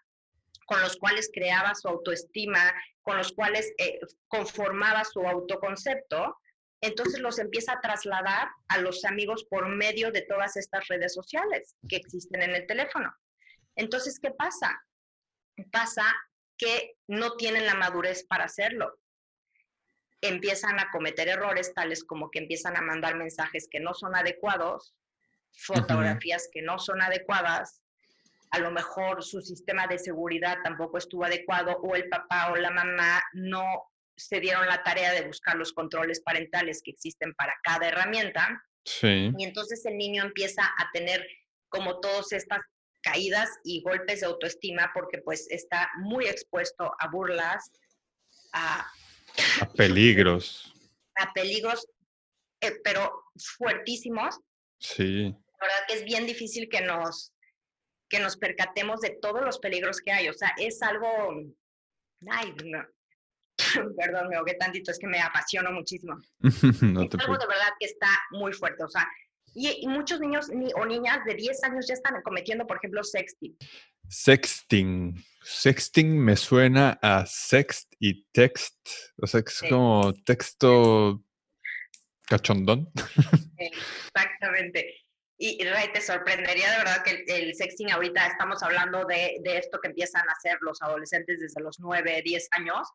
[0.65, 6.37] con los cuales creaba su autoestima, con los cuales eh, conformaba su autoconcepto,
[6.81, 11.75] entonces los empieza a trasladar a los amigos por medio de todas estas redes sociales
[11.87, 13.13] que existen en el teléfono.
[13.75, 14.83] Entonces, ¿qué pasa?
[15.71, 16.03] Pasa
[16.57, 18.99] que no tienen la madurez para hacerlo.
[20.21, 24.95] Empiezan a cometer errores tales como que empiezan a mandar mensajes que no son adecuados,
[25.51, 27.82] fotografías que no son adecuadas,
[28.53, 32.69] a lo mejor su sistema de seguridad tampoco estuvo adecuado o el papá o la
[32.69, 33.65] mamá no
[34.15, 38.63] se dieron la tarea de buscar los controles parentales que existen para cada herramienta.
[38.85, 39.31] Sí.
[39.35, 41.25] Y entonces el niño empieza a tener
[41.67, 42.59] como todas estas
[43.01, 47.71] caídas y golpes de autoestima porque pues está muy expuesto a burlas,
[48.53, 48.85] a,
[49.61, 50.69] a peligros.
[51.15, 51.85] A peligros,
[52.59, 53.11] eh, pero
[53.57, 54.39] fuertísimos.
[54.79, 55.25] Sí.
[55.25, 57.32] La verdad que es bien difícil que nos
[58.13, 60.29] que nos percatemos de todos los peligros que hay.
[60.29, 61.07] O sea, es algo,
[62.29, 62.53] ay,
[63.97, 66.15] perdón, me ahogué tantito, es que me apasiono muchísimo.
[66.39, 68.83] no es algo de verdad que está muy fuerte.
[68.83, 69.07] O sea,
[69.55, 73.57] y, muchos niños o niñas de 10 años ya están cometiendo, por ejemplo, sexting.
[74.07, 75.15] Sexting.
[75.41, 78.77] Sexting me suena a sext y text.
[79.23, 81.23] O sea, que es como texto
[82.27, 82.91] cachondón.
[83.57, 85.02] Exactamente.
[85.37, 89.79] Y, Ray, te sorprendería de verdad que el, sexting ahorita estamos hablando de, de, esto
[89.81, 92.87] que empiezan a hacer los adolescentes desde los 9, 10 años,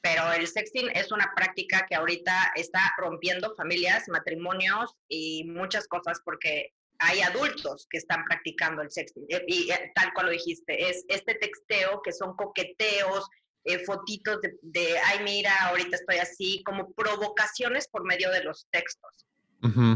[0.00, 6.20] pero el sexting es una práctica que ahorita está rompiendo familias, matrimonios y muchas cosas
[6.24, 9.26] porque hay adultos que están practicando el sexting.
[9.28, 13.28] Eh, y, eh, tal cual lo dijiste, es este texteo que son coqueteos,
[13.64, 18.66] eh, fotitos de, de, ay, mira, ahorita estoy así, como provocaciones por medio de los
[18.70, 19.26] textos.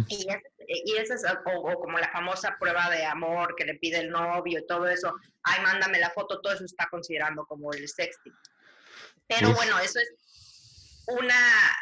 [0.09, 0.27] Y,
[0.99, 4.67] es, es o, como la famosa prueba de amor que le pide el novio y
[4.67, 8.35] todo eso, ay, mándame la foto, todo eso está considerando como el sexting.
[9.29, 10.13] Pero bueno, eso es
[11.09, 11.39] una,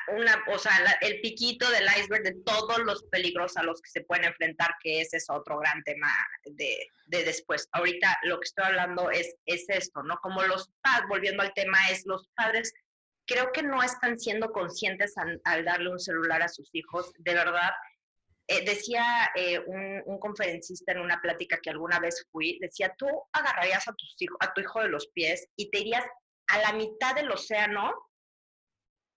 [0.09, 4.01] una o sea, el piquito del iceberg de todos los peligros a los que se
[4.03, 6.11] pueden enfrentar, que ese es otro gran tema
[6.45, 7.69] de, de después.
[7.73, 10.17] Ahorita lo que estoy hablando es, es esto, ¿no?
[10.23, 12.73] Como los padres, volviendo al tema, es los padres
[13.27, 17.13] creo que no están siendo conscientes al, darle un celular a sus hijos.
[17.19, 17.71] De verdad,
[18.49, 23.87] eh, decía eh, un, conferencista en una plática que alguna vez fui, decía, tú agarrarías
[23.89, 26.05] a, tus hijo, a tu hijo de los pies y te irías
[26.49, 27.93] a la mitad del océano,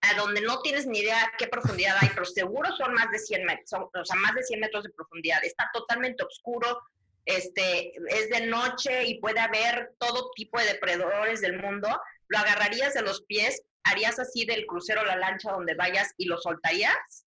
[0.00, 3.44] a donde no tienes ni idea qué profundidad hay, pero seguro son más de 100
[3.44, 5.44] metros, o sea, más de 100 metros de profundidad.
[5.44, 6.80] Está totalmente oscuro,
[7.24, 11.88] este, es de noche y puede haber todo tipo de depredadores del mundo.
[12.28, 16.38] Lo agarrarías de los pies ¿harías así del crucero la lancha donde vayas y lo
[16.38, 17.26] soltarías?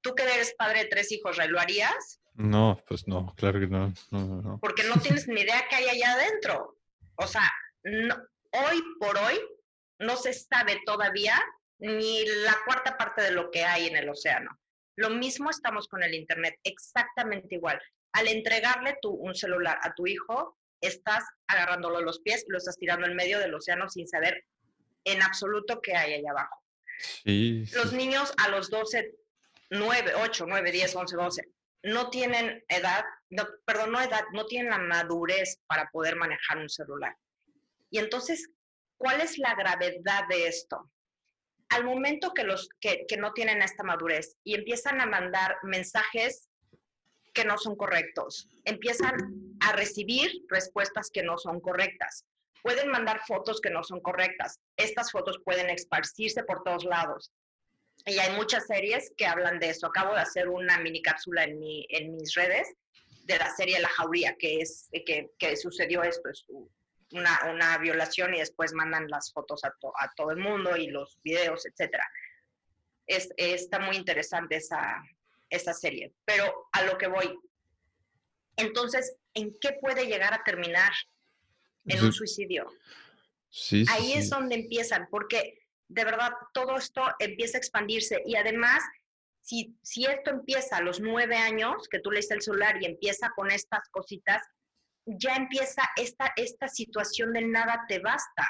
[0.00, 2.20] ¿Tú que eres padre de tres hijos, Ray, lo harías?
[2.34, 3.92] No, pues no, claro que no.
[4.60, 6.76] Porque no tienes ni idea qué hay allá adentro.
[7.16, 7.50] O sea,
[7.84, 9.40] hoy por hoy
[9.98, 11.34] no se sabe todavía
[11.78, 14.56] ni la cuarta parte de lo que hay en el océano.
[14.96, 17.80] Lo mismo estamos con el Internet, exactamente igual.
[18.12, 23.06] Al entregarle tú un celular a tu hijo, estás agarrándolo los pies, lo estás tirando
[23.06, 24.44] en medio del océano sin saber
[25.04, 26.62] en absoluto que hay allá abajo.
[27.74, 29.14] Los niños a los 12,
[29.70, 31.42] 9, 8, 9, 10, 11, 12,
[31.84, 33.04] no tienen edad,
[33.64, 37.16] perdón, no edad, no tienen la madurez para poder manejar un celular.
[37.90, 38.50] Y entonces,
[38.96, 40.90] ¿cuál es la gravedad de esto?
[41.70, 46.48] Al momento que los que, que no tienen esta madurez y empiezan a mandar mensajes
[47.34, 49.14] que no son correctos, empiezan
[49.60, 52.24] a recibir respuestas que no son correctas
[52.62, 54.60] pueden mandar fotos que no son correctas.
[54.76, 57.32] Estas fotos pueden esparcirse por todos lados.
[58.06, 59.86] Y hay muchas series que hablan de eso.
[59.86, 62.68] Acabo de hacer una mini cápsula en, mi, en mis redes
[63.24, 66.46] de la serie La Jauría, que es que, que sucedió esto, es
[67.12, 71.18] una, una, violación y después mandan las fotos a, a todo el mundo y los
[71.22, 71.98] videos, etc.
[73.06, 75.02] Es, está muy interesante esa,
[75.50, 76.12] esa serie.
[76.24, 77.38] Pero a lo que voy,
[78.58, 80.92] entonces, ¿en qué puede llegar a terminar
[81.88, 82.70] en un suicidio.
[83.50, 88.82] Sí, Ahí es donde empiezan, porque de verdad todo esto empieza a expandirse y además,
[89.40, 93.30] si, si esto empieza a los nueve años, que tú lees el celular y empieza
[93.34, 94.42] con estas cositas,
[95.06, 98.46] ya empieza esta, esta situación de nada te basta.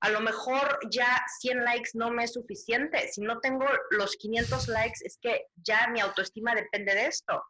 [0.00, 3.08] A lo mejor ya 100 likes no me es suficiente.
[3.12, 7.40] Si no tengo los 500 likes, es que ya mi autoestima depende de esto.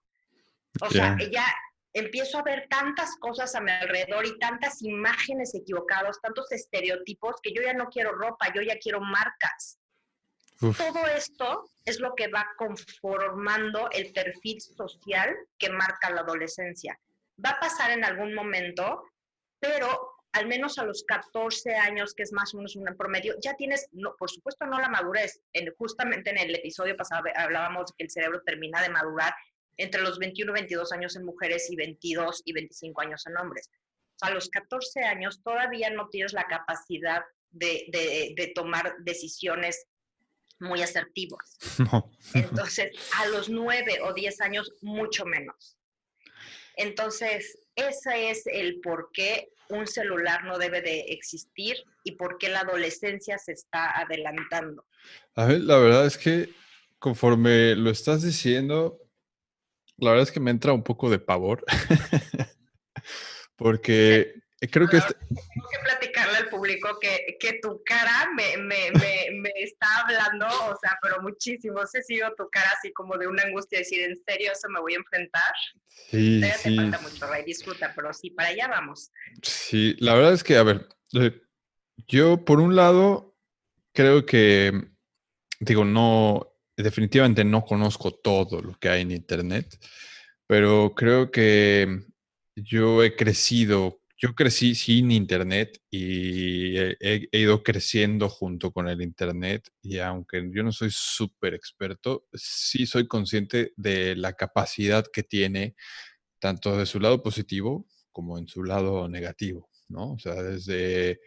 [0.81, 1.46] O sea, ya
[1.92, 7.52] empiezo a ver tantas cosas a mi alrededor y tantas imágenes equivocadas, tantos estereotipos, que
[7.52, 9.78] yo ya no quiero ropa, yo ya quiero marcas.
[10.59, 16.98] Todo esto es lo que va conformando el perfil social que marca la adolescencia.
[17.44, 19.02] Va a pasar en algún momento,
[19.59, 23.55] pero al menos a los 14 años, que es más o menos un promedio, ya
[23.55, 25.42] tienes, no, por supuesto no la madurez.
[25.52, 29.35] En, justamente en el episodio pasado hablábamos de que el cerebro termina de madurar
[29.76, 33.70] entre los 21 y 22 años en mujeres y 22 y 25 años en hombres.
[34.20, 37.87] a los 14 años todavía no tienes la capacidad de,
[38.37, 39.87] de, tomar decisiones
[40.61, 41.58] muy asertivas.
[42.35, 45.76] Entonces, a los 9 o 10 años, mucho menos.
[46.76, 52.48] Entonces, ese es el por qué un celular no debe de existir y por qué
[52.48, 54.87] la adolescencia se está adelantando.
[55.35, 56.50] A ver, la verdad es que
[56.98, 59.01] conforme lo estás diciendo,
[60.02, 61.64] la verdad es que me entra un poco de pavor.
[63.56, 64.34] Porque
[64.70, 64.96] creo que...
[64.96, 69.86] Este tengo que platicarle al público que, que tu cara me, me, me, me, está
[70.00, 71.86] hablando, o sea, pero muchísimo.
[71.86, 74.94] Sé si tu cara así como de una angustia, decir, ¿en serio eso me voy
[74.94, 75.52] a enfrentar?
[76.10, 76.76] Sí, sí.
[76.76, 79.12] Te falta mucho, Ray, disfruta, pero sí, para allá vamos.
[79.42, 81.40] Sí, la verdad es que, a ver, eh,
[82.08, 83.36] yo por un lado
[83.92, 84.72] creo que,
[85.60, 86.51] digo, no,
[86.82, 89.78] definitivamente no conozco todo lo que hay en Internet,
[90.46, 92.04] pero creo que
[92.54, 99.70] yo he crecido, yo crecí sin Internet y he, ido creciendo junto con el Internet
[99.82, 105.74] y aunque yo no soy súper experto, sí soy consciente de la capacidad que tiene
[106.38, 110.12] tanto de su lado positivo como en su lado negativo, ¿no?
[110.12, 111.20] O sea, desde,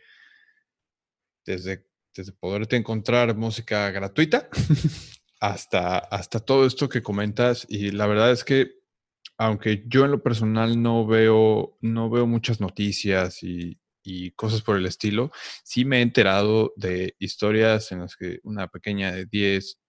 [1.45, 4.49] desde, desde poderte encontrar música gratuita
[5.39, 7.65] hasta, hasta todo esto que comentas.
[7.69, 8.79] Y la verdad es que,
[9.37, 13.79] aunque yo en lo personal no veo, no veo muchas noticias y,
[14.35, 15.31] cosas por el estilo,
[15.63, 19.79] sí me he enterado de historias en las que una pequeña de 10,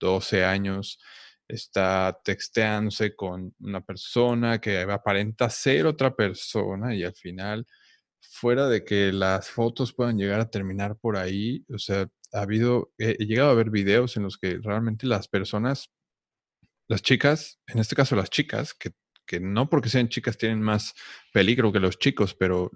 [0.00, 0.98] 12 años
[1.46, 7.66] está texteándose con una persona que aparenta ser otra persona y al final,
[8.20, 12.92] fuera de que las fotos puedan llegar a terminar por ahí, o sea, ha habido,
[12.98, 15.90] he, llegado a ver videos en los que realmente las personas,
[16.88, 18.92] las chicas, en este caso las chicas, que,
[19.26, 20.94] que no porque sean chicas tienen más
[21.32, 22.70] peligro que los chicos, pero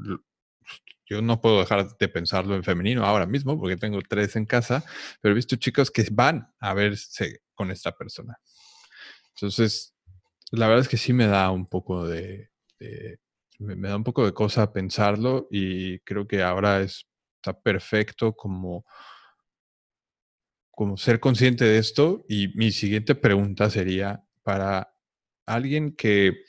[1.07, 4.85] yo no puedo dejar de pensarlo en femenino ahora mismo porque tengo tres en casa,
[5.21, 8.39] pero he visto chicos que van a verse con esta persona.
[9.35, 9.95] Entonces,
[10.53, 12.51] la verdad es que sí me da un poco de,
[13.59, 18.85] me, da un poco de cosa pensarlo y creo que ahora es, está perfecto como
[20.81, 24.97] como ser consciente de esto y mi siguiente pregunta sería para
[25.45, 26.45] alguien que,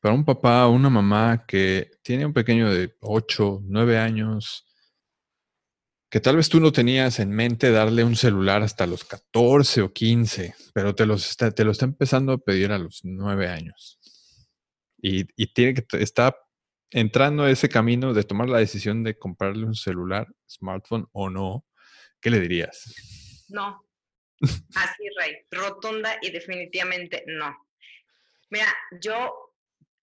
[0.00, 4.66] para un papá o una mamá que tiene un pequeño de 8, 9 años,
[6.10, 9.92] que tal vez tú no tenías en mente darle un celular hasta los 14 o
[9.92, 14.00] 15, pero te, los te lo está empezando a pedir a los 9 años.
[15.00, 16.36] Y, y tiene que, está
[16.90, 21.64] entrando a ese camino de tomar la decisión de comprarle un celular, smartphone o no,
[22.20, 22.92] ¿qué le dirías?
[23.50, 23.84] No.
[24.40, 27.68] Así, Rey, rotunda y definitivamente no.
[28.50, 28.66] Mira,
[29.00, 29.48] yo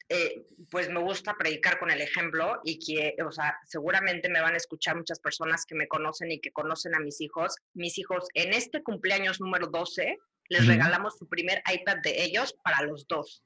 [0.09, 4.55] eh, pues me gusta predicar con el ejemplo y que, o sea, seguramente me van
[4.55, 7.57] a escuchar muchas personas que me conocen y que conocen a mis hijos.
[7.75, 12.83] Mis hijos, en este cumpleaños número 12, les regalamos su primer iPad de ellos para
[12.83, 13.43] los dos.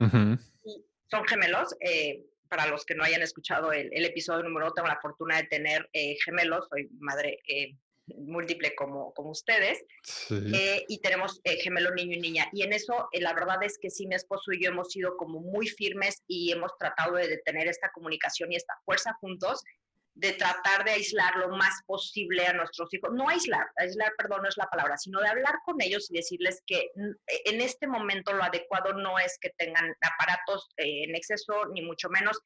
[0.00, 1.74] y son gemelos.
[1.80, 5.88] Eh, para los que no hayan escuchado el, episodio número, tengo la fortuna de tener
[5.92, 7.38] eh, gemelos, soy madre
[8.18, 9.82] múltiple como, como ustedes,
[10.30, 12.48] eh, y tenemos eh, gemelo niño y niña.
[12.52, 15.16] Y en eso, eh, la verdad es que sí, mi esposo y yo hemos sido
[15.16, 19.62] como muy firmes y hemos tratado de tener esta comunicación y esta fuerza juntos,
[20.14, 23.10] de tratar de aislar lo más posible a nuestros hijos.
[23.14, 26.60] No aislar, aislar, perdón, no es la palabra, sino de hablar con ellos y decirles
[26.66, 26.90] que
[27.44, 32.38] en este momento lo adecuado no es que tengan aparatos en exceso, ni mucho menos,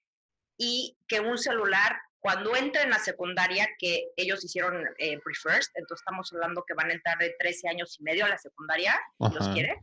[0.58, 6.32] y que un celular cuando entren a secundaria, que ellos hicieron eh, pre-first, entonces estamos
[6.32, 9.48] hablando que van a entrar de 13 años y medio a la secundaria, si los
[9.48, 9.78] quiere,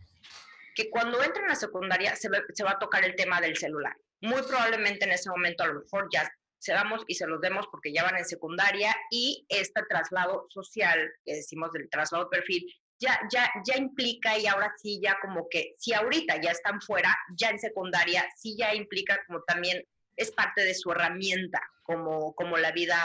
[0.74, 3.96] que cuando entren a la secundaria se, se, va a tocar el tema del celular.
[4.22, 6.28] Muy probablemente en ese momento a lo mejor ya
[6.58, 11.12] se damos y se los demos porque ya van en secundaria y este traslado social,
[11.24, 12.66] que decimos del traslado de perfil,
[13.00, 17.16] ya, ya, ya implica y ahora sí ya como que si ahorita ya están fuera,
[17.38, 22.58] ya en secundaria, sí ya implica como también es parte de su herramienta como, como
[22.58, 22.98] la vida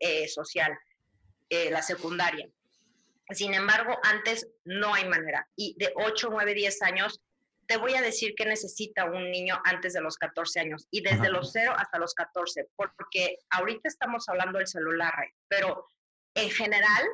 [0.00, 0.76] eh, social,
[1.48, 2.48] eh, la secundaria.
[3.30, 5.48] Sin embargo, antes no hay manera.
[5.56, 7.20] Y de 8, 9, 10 años,
[7.66, 11.30] te voy a decir que necesita un niño antes de los 14 años y desde
[11.30, 15.14] los 0 hasta los 14, porque ahorita estamos hablando del celular,
[15.48, 15.86] pero
[16.34, 17.04] en general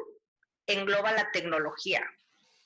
[0.67, 2.03] engloba la tecnología.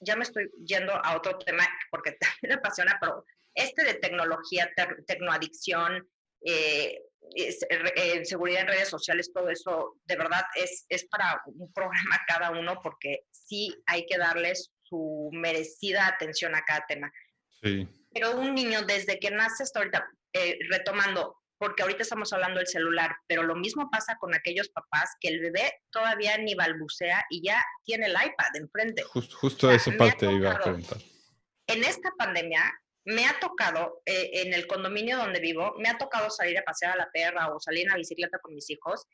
[0.00, 3.24] Ya me estoy yendo a otro tema porque también me apasiona, pero
[3.54, 4.70] este de tecnología,
[5.06, 6.08] tecnoadicción,
[6.44, 6.98] eh,
[7.34, 12.50] eh, seguridad en redes sociales, todo eso, de verdad es, es para un programa cada
[12.50, 17.12] uno porque sí hay que darles su merecida atención a cada tema.
[17.62, 17.88] Sí.
[18.12, 22.66] Pero un niño desde que nace hasta ahorita, eh, retomando, porque ahorita estamos hablando del
[22.66, 27.42] celular, pero lo mismo pasa con aquellos papás que el bebé todavía ni balbucea y
[27.46, 29.02] ya tiene el iPad enfrente.
[29.04, 30.98] justo esa parte iba a preguntar.
[31.68, 32.70] En esta pandemia,
[33.04, 36.92] me ha tocado, eh, en el condominio donde vivo, me ha tocado salir a pasear
[36.92, 39.06] a la perra o salir en la bicicleta con mis hijos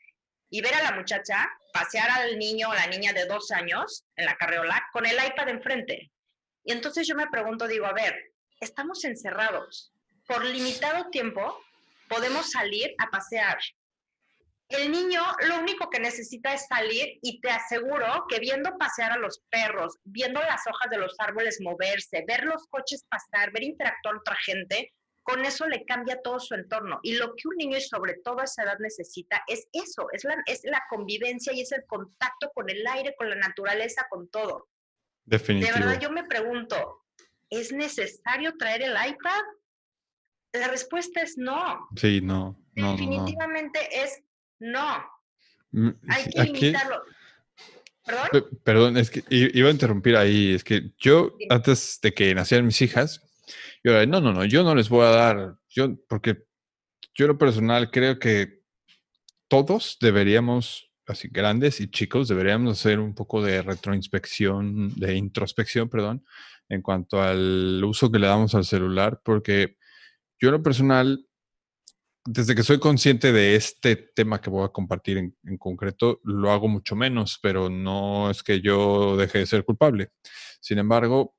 [0.49, 4.25] y ver a la muchacha pasear al niño o la niña de dos años en
[4.25, 6.11] la carreola con el iPad enfrente.
[6.63, 8.15] Y entonces yo me pregunto, digo, a ver,
[8.59, 9.91] estamos encerrados.
[10.27, 11.59] Por limitado tiempo
[12.07, 13.59] podemos salir a pasear.
[14.69, 19.17] El niño lo único que necesita es salir y te aseguro que viendo pasear a
[19.17, 24.17] los perros, viendo las hojas de los árboles moverse, ver los coches pasar, ver interactuar
[24.17, 24.93] otra gente,
[25.23, 26.99] con eso le cambia todo su entorno.
[27.01, 30.23] Y lo que un niño y sobre todo a esa edad necesita es eso, es
[30.23, 34.29] la, es la convivencia y es el contacto con el aire, con la naturaleza, con
[34.29, 34.67] todo.
[35.25, 35.73] Definitivo.
[35.73, 37.05] De verdad yo me pregunto,
[37.49, 39.41] ¿es necesario traer el iPad?
[40.53, 41.87] La respuesta es no.
[41.95, 42.59] Sí, no.
[42.73, 44.23] Definitivamente es
[44.59, 45.03] no.
[45.71, 47.03] Mm, Hay que limitarlo.
[48.05, 48.59] ¿Perdón?
[48.63, 50.53] Perdón, es que iba a interrumpir ahí.
[50.53, 53.21] Es que yo, antes de que nacieran mis hijas,
[53.83, 56.43] yo era, no, no, no, yo no les voy a dar, yo, porque
[57.13, 58.61] yo lo personal creo que
[59.47, 66.25] todos deberíamos, así grandes y chicos, deberíamos hacer un poco de retroinspección, de introspección, perdón,
[66.67, 69.77] en cuanto al uso que le damos al celular, porque
[70.39, 71.25] yo lo personal
[72.25, 76.67] desde que soy consciente de este tema que voy a compartir en, concreto, lo hago
[76.67, 80.11] mucho menos, pero no es que yo deje de ser culpable.
[80.59, 81.35] Sin embargo,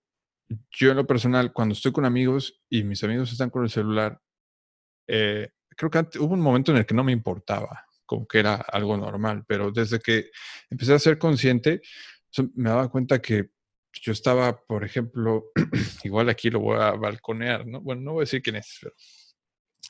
[0.70, 4.20] yo en lo personal, cuando estoy con amigos y mis amigos están con el celular,
[5.07, 8.55] eh, creo que hubo un momento en el que no me importaba, como que era
[8.55, 10.31] algo normal, pero desde que
[10.70, 11.83] empecé a ser consciente,
[12.55, 13.51] me daba cuenta que
[13.93, 15.51] yo estaba, por ejemplo,
[16.05, 17.81] igual aquí lo voy a balconear, ¿no?
[17.81, 18.95] Bueno, no voy a decir quién es, pero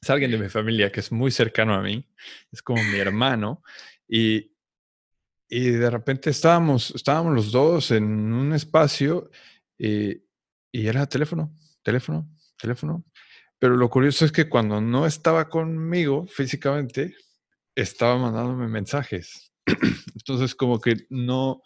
[0.00, 2.06] es alguien de mi familia que es muy cercano a mí,
[2.50, 3.62] es como mi hermano,
[4.08, 4.52] y,
[5.48, 9.30] y de repente estábamos, estábamos los dos en un espacio
[9.78, 10.22] y,
[10.72, 13.04] y era teléfono, teléfono, teléfono.
[13.58, 17.14] Pero lo curioso es que cuando no estaba conmigo físicamente,
[17.74, 19.52] estaba mandándome mensajes.
[20.14, 21.62] Entonces como que no,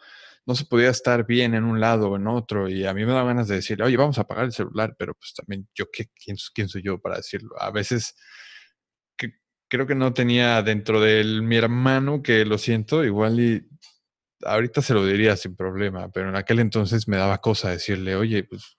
[0.46, 2.68] no se podía estar bien en un lado o en otro.
[2.68, 5.14] Y a mí me da ganas de decir, oye, vamos a apagar el celular, pero
[5.14, 7.50] pues también yo, ¿qué, quién, quién soy yo para decirlo?
[7.60, 8.14] A veces
[9.16, 9.34] que,
[9.68, 13.68] creo que no tenía dentro de mi hermano, que lo siento, igual y
[14.44, 18.44] ahorita se lo diría sin problema, pero en aquel entonces me daba cosa decirle, oye,
[18.44, 18.76] pues,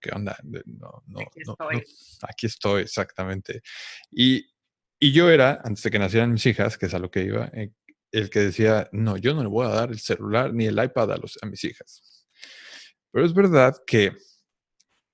[0.00, 0.38] ¿qué onda?
[0.42, 1.84] No, no, aquí, estoy.
[2.22, 3.62] aquí estoy, exactamente.
[4.10, 4.46] Y,
[4.98, 7.50] y, yo era, antes de que nacieran mis hijas, que es a lo que iba,
[7.52, 7.72] eh,
[8.12, 11.12] el que decía, no, yo no le voy a dar el celular ni el iPad
[11.12, 12.26] a, los, a mis hijas.
[13.10, 14.16] Pero es verdad que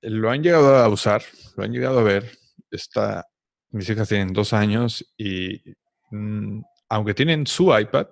[0.02, 1.22] lo han llegado a usar,
[1.56, 2.30] lo han llegado a ver.
[2.70, 3.26] Está,
[3.70, 5.62] mis hijas tienen dos años y
[6.10, 8.08] mm, aunque tienen su iPad,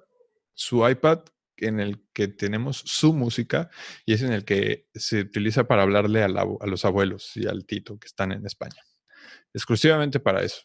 [0.55, 1.21] su iPad
[1.57, 3.71] en el que tenemos su música
[4.07, 7.99] y es en el que se utiliza para hablarle a, los abuelos y al tito
[7.99, 8.83] que están en España.
[9.53, 10.63] Exclusivamente para eso.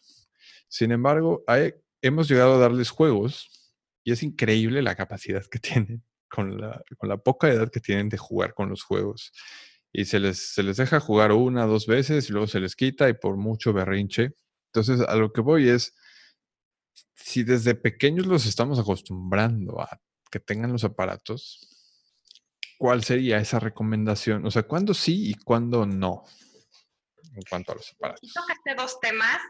[0.68, 3.50] Sin embargo, hay, hemos llegado a darles juegos
[4.06, 8.08] y es increíble la capacidad que tienen con la, con la poca edad que tienen
[8.08, 9.32] de jugar con los juegos.
[9.92, 13.08] Y se les, se les deja jugar una, dos veces y luego se les quita
[13.08, 14.36] y por mucho berrinche.
[14.66, 15.96] Entonces, a lo que voy es,
[17.16, 20.00] si desde pequeños los estamos acostumbrando a
[20.30, 21.68] que tengan los aparatos,
[22.78, 24.46] ¿cuál sería esa recomendación?
[24.46, 26.22] O sea, ¿cuándo sí y cuándo no?
[27.34, 28.22] En cuanto a los aparatos.
[28.22, 29.40] Y tocaste dos temas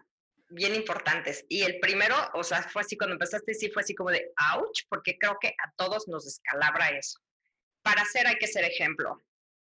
[0.49, 1.44] bien importantes.
[1.49, 4.82] Y el primero, o sea, fue así cuando empezaste, sí fue así como de ouch,
[4.88, 7.20] porque creo que a todos nos descalabra eso.
[7.82, 9.22] Para hacer hay que ser ejemplo.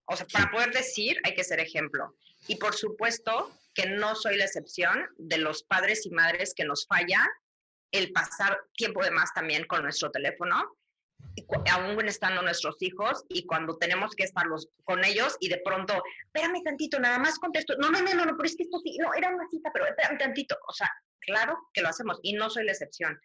[0.07, 2.16] O sea, para poder decir hay que ser ejemplo.
[2.49, 6.87] Y por supuesto que no soy la excepción de los padres y madres que nos
[6.87, 7.27] falla
[7.91, 10.77] el pasar tiempo de más también con nuestro teléfono
[11.71, 14.45] aún estando nuestros hijos y cuando tenemos que estar
[14.85, 18.45] con ellos y de pronto, espérame tantito, nada más contesto, no, no, no, no, pero
[18.45, 20.91] es que esto sí, no, era una cita, pero espérame tantito, o sea,
[21.21, 23.19] claro que lo hacemos y no soy la excepción.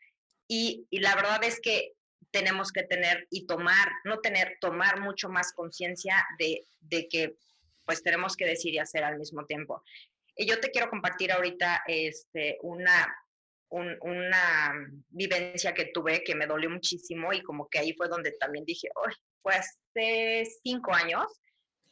[0.48, 1.94] Y, y la verdad es que
[2.32, 7.36] tenemos que tener y tomar, no tener, tomar mucho más conciencia de, de que
[7.86, 9.84] pues tenemos que decir y hacer al mismo tiempo.
[10.36, 13.16] Y yo te quiero compartir ahorita este, una,
[13.70, 14.74] una
[15.10, 18.90] vivencia que tuve que me dolió muchísimo y como que ahí fue donde también dije,
[18.96, 21.26] hoy fue hace cinco años,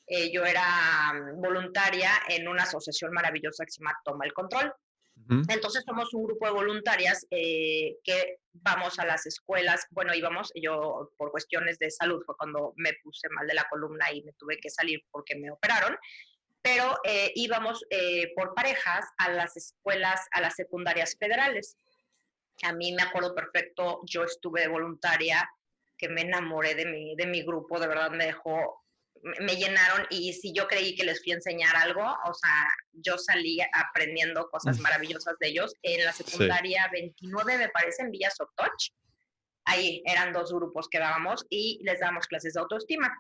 [0.08, 4.74] eh, yo era voluntaria en una asociación maravillosa que se llama Toma el Control.
[5.50, 11.12] Entonces somos un grupo de voluntarias eh, que vamos a las escuelas, bueno, íbamos, yo
[11.18, 14.60] por cuestiones de salud fue cuando me puse mal de la columna y me tuve
[14.60, 15.98] que salir porque me operaron,
[16.68, 21.78] pero eh, íbamos eh, por parejas a las escuelas, a las secundarias federales.
[22.64, 25.50] A mí me acuerdo perfecto, yo estuve de voluntaria,
[25.98, 28.84] que me enamoré de mi, de mi grupo, de verdad me dejó
[29.40, 33.18] me llenaron y si yo creí que les fui a enseñar algo, o sea, yo
[33.18, 35.74] salí aprendiendo cosas maravillosas de ellos.
[35.82, 38.92] En la secundaria 29, me parece, en Villa Sotoch,
[39.66, 43.12] ahí eran dos grupos que dábamos y les dábamos clases de autoestima.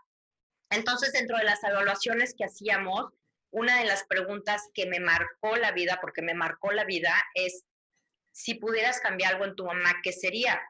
[0.69, 3.07] Entonces, dentro de las evaluaciones que hacíamos,
[3.51, 7.63] una de las preguntas que me marcó la vida, porque me marcó la vida, es
[8.31, 10.61] si pudieras cambiar algo en tu mamá, ¿qué sería?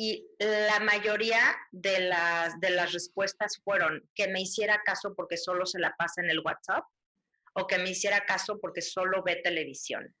[0.00, 1.40] y la mayoría
[1.72, 6.22] de las, de las respuestas fueron que me hiciera caso porque solo se la pasa
[6.22, 6.84] en el WhatsApp
[7.54, 10.14] o que me hiciera caso porque solo ve televisión.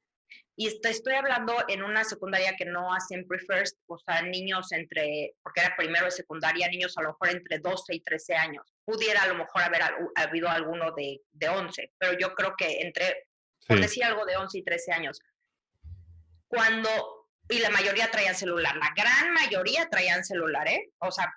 [0.60, 5.60] Y estoy hablando en una secundaria que no hacen pre-first, o sea, niños entre, porque
[5.60, 8.74] era primero de secundaria, niños a lo mejor entre 12 y 13 años.
[8.84, 9.82] Pudiera a lo mejor haber
[10.16, 13.28] habido alguno de, de 11, pero yo creo que entre,
[13.68, 15.20] por decir algo de 11 y 13 años.
[16.48, 16.90] Cuando
[17.48, 20.90] y la mayoría traían celular, la gran mayoría traían celular, ¿eh?
[20.98, 21.32] O sea,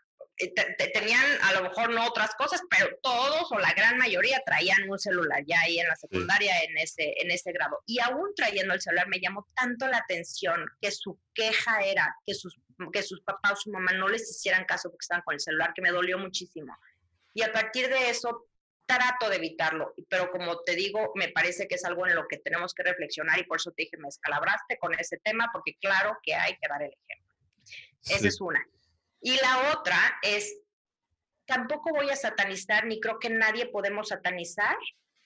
[0.94, 5.00] tenían a lo mejor no otras cosas, pero todos o la gran mayoría traían un
[5.00, 7.82] celular ya ahí en la secundaria en ese en ese grado.
[7.86, 12.34] Y aún trayendo el celular me llamó tanto la atención que su queja era que
[12.34, 12.60] sus
[12.92, 15.74] que sus papás o su mamá no les hicieran caso porque estaban con el celular,
[15.76, 16.76] que me dolió muchísimo.
[17.34, 18.48] Y a partir de eso
[18.86, 22.38] trato de evitarlo, pero como te digo, me parece que es algo en lo que
[22.38, 26.18] tenemos que reflexionar y por eso te dije, me escalabraste con ese tema, porque claro
[26.24, 27.36] que hay que dar el ejemplo.
[28.04, 28.66] Esa es una.
[29.22, 30.58] Y la otra es,
[31.46, 34.76] tampoco voy a satanizar, ni creo que nadie podemos satanizar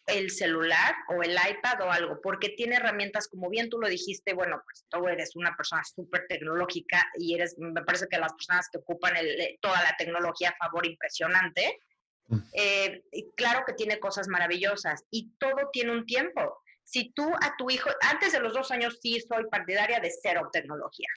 [0.07, 4.33] el celular o el iPad o algo, porque tiene herramientas, como bien tú lo dijiste,
[4.33, 8.69] bueno, pues tú eres una persona súper tecnológica y eres, me parece que las personas
[8.71, 11.79] que ocupan el, toda la tecnología a favor impresionante,
[12.27, 12.39] Mm.
[12.53, 13.03] Eh,
[13.35, 16.61] claro que tiene cosas maravillosas y todo tiene un tiempo.
[16.85, 20.49] Si tú a tu hijo, antes de los dos años sí soy partidaria de cero
[20.53, 21.09] tecnología.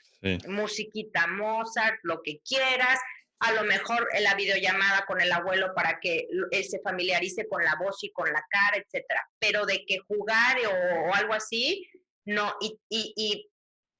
[0.47, 2.99] Musiquita, Mozart, lo que quieras,
[3.39, 6.27] a lo mejor la videollamada con el abuelo para que
[6.67, 9.25] se familiarice con la voz y con la cara, etcétera.
[9.39, 11.87] Pero de que jugar o, algo así,
[12.25, 12.53] no.
[12.59, 13.49] Y, y,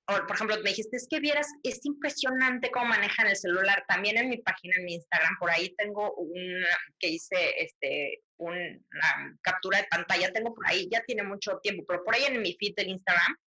[0.06, 3.86] por ejemplo, me dijiste, es que vieras, es impresionante cómo manejan el celular.
[3.88, 6.64] También en mi página, en mi Instagram, por ahí tengo un,
[7.00, 12.04] que hice este, una captura de pantalla, tengo por ahí, ya tiene mucho tiempo, pero
[12.04, 13.38] por ahí en mi feed del Instagram,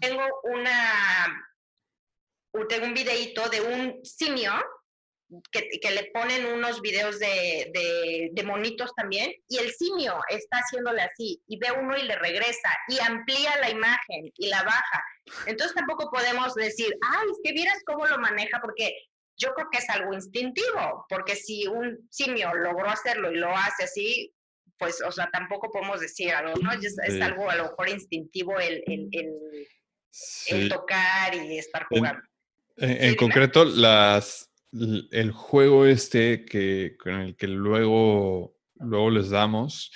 [0.00, 1.44] tengo una,
[2.68, 4.52] tengo un videito de un simio
[5.50, 7.70] que, le ponen unos videos de,
[8.32, 12.68] de, monitos también, y el simio está haciéndole así, y ve uno y le regresa,
[12.88, 15.04] y amplía la imagen y la baja.
[15.46, 18.94] Entonces tampoco podemos decir, ay, es que vieras cómo lo maneja, porque
[19.42, 23.84] yo creo que es algo instintivo, porque si un simio logró hacerlo y lo hace
[23.84, 24.32] así,
[24.78, 26.72] pues, o sea, tampoco podemos decir algo, ¿no?
[26.72, 32.22] Es, algo a lo mejor instintivo el, el, tocar y estar jugando.
[32.76, 39.92] En, concreto, las, el juego este que, con el que luego, luego les damos,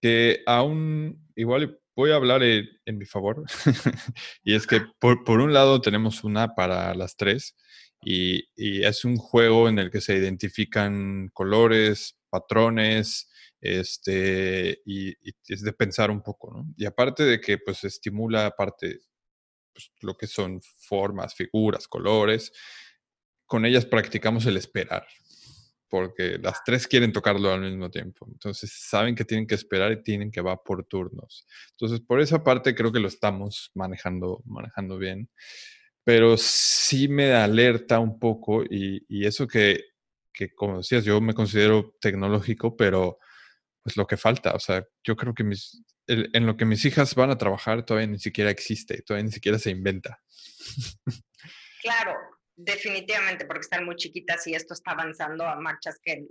[0.00, 3.44] que aún igual voy a hablar en, mi favor,
[4.44, 7.56] y es que por, por, un lado tenemos una para las tres,
[8.08, 13.28] y, es un juego en el que se identifican colores, patrones,
[13.60, 15.12] este, y,
[15.48, 16.64] es de pensar un poco.
[16.76, 19.00] Y aparte de que pues estimula aparte
[19.72, 22.52] pues, lo que son formas, figuras, colores,
[23.44, 25.04] con ellas practicamos el esperar,
[25.88, 28.28] porque las tres quieren tocarlo al mismo tiempo.
[28.30, 31.44] Entonces saben que tienen que esperar y tienen que va por turnos.
[31.72, 35.28] Entonces por esa parte creo que lo estamos manejando, manejando bien.
[36.06, 39.80] Pero sí me alerta un poco y, eso que,
[40.32, 43.18] que, como decías, yo me considero tecnológico, pero
[43.82, 47.14] pues lo que falta, o sea, yo creo que mis, en lo que mis hijas
[47.16, 50.22] van a trabajar todavía ni siquiera existe, todavía ni siquiera se inventa.
[51.82, 52.16] Claro,
[52.56, 56.26] Definitivamente, porque están muy chiquitas y esto está avanzando a marchas que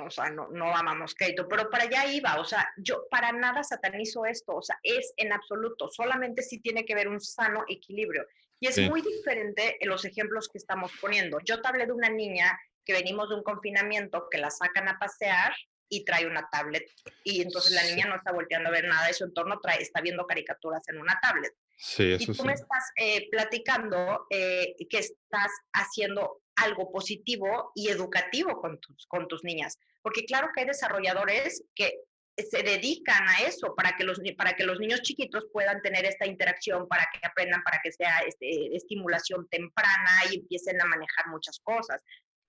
[0.00, 3.62] o sea, no, no amamos crédito, pero para allá iba, o sea, yo para nada
[3.62, 8.26] satanizo esto, o sea, es en absoluto, solamente sí tiene que haber un sano equilibrio.
[8.64, 11.38] Y es muy diferente en los ejemplos que estamos poniendo.
[11.44, 14.98] Yo te hablé de una niña que venimos de un confinamiento, que la sacan a
[14.98, 15.54] pasear
[15.90, 16.90] y trae una tablet.
[17.24, 20.00] Y entonces la niña no está volteando a ver nada de su entorno, trae, está
[20.00, 21.52] viendo caricaturas en una tablet.
[21.76, 27.90] Sí, eso y tú me estás eh, platicando eh, que estás haciendo algo positivo y
[27.90, 29.78] educativo con tus, con tus niñas.
[30.00, 32.00] Porque claro que hay desarrolladores que
[32.36, 36.26] se dedican a eso, para que los, para que los niños chiquitos puedan tener esta
[36.26, 41.60] interacción, para que aprendan, para que sea este, estimulación temprana y empiecen a manejar muchas
[41.60, 42.02] cosas.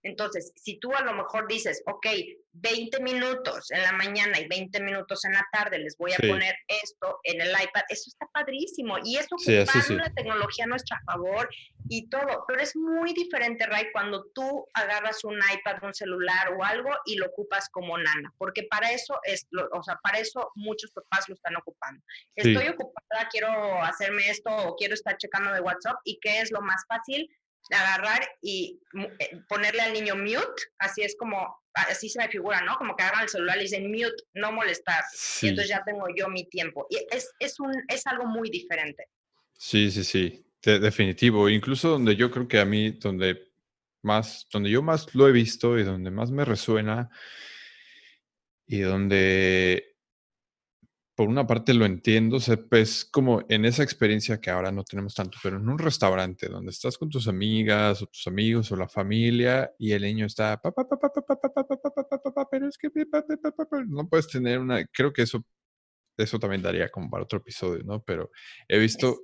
[0.05, 2.05] Entonces, si tú a lo mejor dices, ok,
[2.53, 6.55] 20 minutos en la mañana y 20 minutos en la tarde, les voy a poner
[6.67, 8.97] esto en el iPad, eso está padrísimo.
[9.03, 11.49] Y eso sí, ocupando la tecnología a nuestro favor
[11.89, 12.45] y todo.
[12.47, 17.15] Pero es muy diferente, Ray, cuando tú agarras un iPad, un celular o algo y
[17.15, 21.33] lo ocupas como nana, porque para eso es, o sea, para eso muchos papás lo
[21.33, 22.01] están ocupando.
[22.35, 26.61] Estoy ocupada, quiero hacerme esto o quiero estar checando de WhatsApp y ¿qué es lo
[26.61, 27.27] más fácil?
[27.71, 28.79] Agarrar y
[29.19, 32.77] eh, ponerle al niño mute, así es como, así se me figura, ¿no?
[32.77, 35.03] Como que agarran el celular y dicen mute, no molestar.
[35.41, 36.85] Y entonces ya tengo yo mi tiempo.
[36.89, 39.07] Y es, es, un, es algo muy diferente.
[39.57, 41.49] Sí, sí, sí, definitivo.
[41.49, 43.51] Incluso donde yo creo que a mí, donde
[44.01, 47.09] más, donde yo más lo he visto y donde más me resuena
[48.67, 49.94] y donde
[51.15, 55.15] por una parte lo entiendo, es pues como en esa experiencia que ahora no tenemos
[55.15, 58.89] tanto, pero en un restaurante donde estás con tus amigas o tus amigos o la
[58.89, 60.75] familia y el niño está, pero
[62.67, 62.89] es que
[63.87, 65.45] no puedes tener una, creo que eso,
[66.17, 68.03] eso también daría como para otro episodio, ¿no?
[68.03, 68.29] Pero
[68.67, 69.17] he visto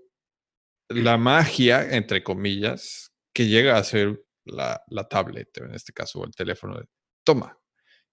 [0.89, 6.25] la magia, entre comillas, que llega a ser la, la tablet, en este caso, o
[6.25, 6.85] el teléfono de,
[7.25, 7.57] toma.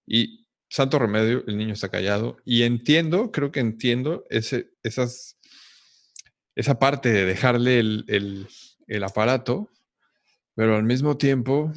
[0.05, 2.37] Y santo remedio, el niño está callado.
[2.45, 5.37] Y entiendo, creo que entiendo ese, esas,
[6.55, 8.47] esa parte de dejarle el,
[8.87, 9.71] el, aparato,
[10.55, 11.73] pero al mismo tiempo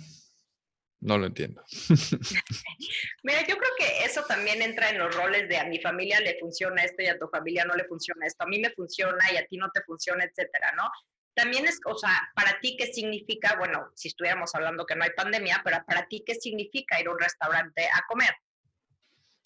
[1.00, 1.62] no lo entiendo.
[3.22, 6.38] Mira, yo creo que eso también entra en los roles de a mi familia le
[6.38, 9.36] funciona esto y a tu familia no le funciona esto, a mí me funciona y
[9.36, 10.88] a ti no te funciona, etcétera, ¿no?
[11.34, 13.56] También es, o sea, para ti, ¿qué significa?
[13.58, 17.12] Bueno, si estuviéramos hablando que no hay pandemia, pero para ti, ¿qué significa ir a
[17.12, 18.34] un restaurante a comer?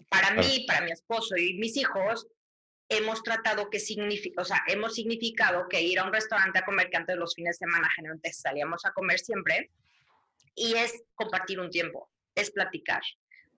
[0.08, 2.26] Para mí, para mi esposo y mis hijos,
[2.88, 6.88] hemos tratado que significa, o sea, hemos significado que ir a un restaurante a comer,
[6.90, 9.70] que antes los fines de semana generalmente salíamos a comer siempre,
[10.54, 13.02] y es compartir un tiempo, es platicar.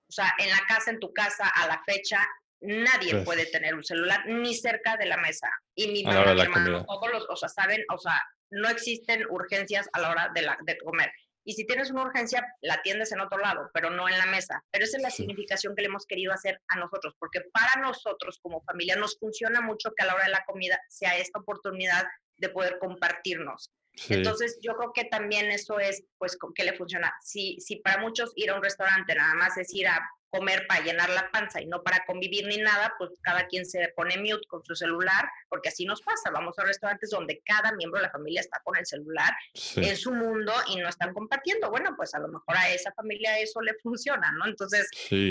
[0.08, 2.26] O sea, en la casa, en tu casa, a la fecha,
[2.60, 5.48] nadie pues puede tener un celular ni cerca de la mesa.
[5.74, 8.20] Y mi mamá, mi hermano, todos los, o sea, saben, o sea,
[8.50, 11.12] no existen urgencias a la hora de, la, de comer.
[11.48, 14.62] Y si tienes una urgencia, la atiendes en otro lado, pero no en la mesa.
[14.70, 18.38] Pero esa es la significación que le hemos querido hacer a nosotros, porque para nosotros
[18.42, 22.06] como familia nos funciona mucho que a la hora de la comida sea esta oportunidad
[22.36, 23.72] de poder compartirnos.
[24.10, 27.14] Entonces, yo creo que también eso es, pues, que le funciona.
[27.22, 30.84] Si, si para muchos ir a un restaurante nada más es ir a comer para
[30.84, 34.46] llenar la panza y no para convivir ni nada, pues cada quien se pone mute
[34.48, 36.30] con su celular, porque así nos pasa.
[36.30, 39.32] Vamos a restaurantes donde cada miembro de la familia está con el celular
[39.76, 41.70] en su mundo y no están compartiendo.
[41.70, 44.46] Bueno, pues a lo mejor a esa familia eso le funciona, ¿no?
[44.46, 44.88] Entonces,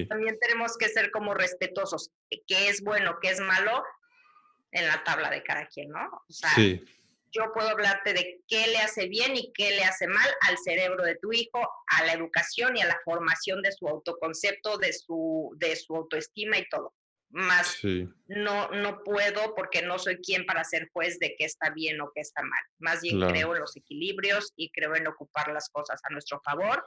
[0.10, 2.12] también tenemos que ser como respetuosos.
[2.30, 3.84] ¿Qué es bueno, qué es malo?
[4.72, 6.24] En la tabla de cada quien, ¿no?
[6.28, 6.50] O sea,
[7.32, 11.04] yo puedo hablarte de qué le hace bien y qué le hace mal al cerebro
[11.04, 15.56] de tu hijo, a la educación y a la formación de su autoconcepto, de su,
[15.58, 16.94] de su autoestima y todo.
[17.30, 17.80] Más
[18.28, 22.10] no, no puedo porque no soy quien para ser juez de qué está bien o
[22.16, 22.64] qué está mal.
[22.80, 26.86] Más bien creo en los equilibrios y creo en ocupar las cosas a nuestro favor.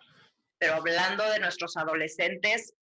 [0.59, 2.75] Pero hablando de nuestros adolescentes,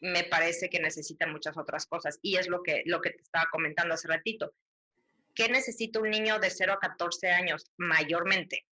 [0.00, 2.18] me parece que necesitan muchas otras cosas.
[2.20, 4.52] Y es lo que, lo que te estaba comentando hace ratito.
[5.38, 8.66] ¿Qué necesita un niño de 0 a 14 años mayormente?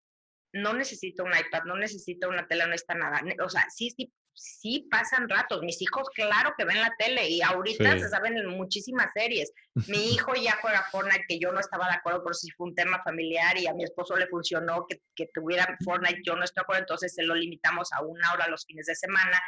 [0.52, 3.22] No necesita un iPad, no necesita una tele, no está nada.
[3.44, 5.62] O sea, sí, sí, sí pasan ratos.
[5.62, 9.52] Mis hijos, claro que ven la tele y ahorita se saben muchísimas series.
[9.86, 12.74] Mi hijo ya juega Fortnite, que yo no estaba de acuerdo, por si fue un
[12.74, 16.62] tema familiar y a mi esposo le funcionó que, que tuviera Fortnite, yo no estoy
[16.62, 19.40] de acuerdo, entonces se lo limitamos a una hora los fines de semana.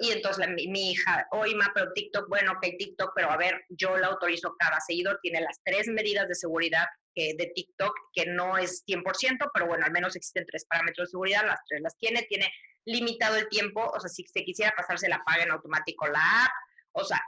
[0.00, 3.96] Y entonces mi, hija, oye, ma, pero TikTok, bueno, ok, TikTok, pero a ver, yo
[3.96, 8.84] la autorizo cada seguidor, tiene las tres medidas de seguridad de TikTok, que no es
[8.86, 12.50] 100%, pero bueno, al menos existen tres parámetros de seguridad, las tres las tiene, tiene
[12.84, 16.52] limitado el tiempo, o sea, si se quisiera pasarse la paga en automático la app,
[16.92, 17.20] o sea,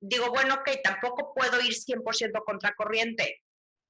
[0.00, 3.42] digo, bueno, ok, tampoco puedo ir 100% contracorriente.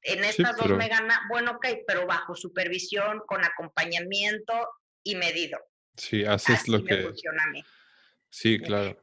[0.02, 4.54] En estas dos me gana, bueno, ok, pero bajo supervisión, con acompañamiento
[5.04, 5.58] y medido.
[5.94, 7.02] Sí, haces lo que...
[7.02, 7.62] Funciona a mí.
[8.30, 8.96] Sí, claro.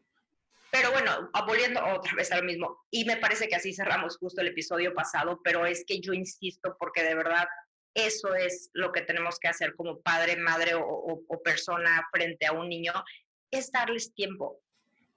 [0.72, 4.48] Pero bueno, volviendo otra vez al mismo, y me parece que así cerramos justo el
[4.48, 7.48] episodio pasado, pero es que yo insisto porque de verdad
[7.94, 12.70] eso es lo que tenemos que hacer como padre, madre o, persona frente a un
[12.70, 12.94] niño,
[13.50, 14.62] es darles tiempo.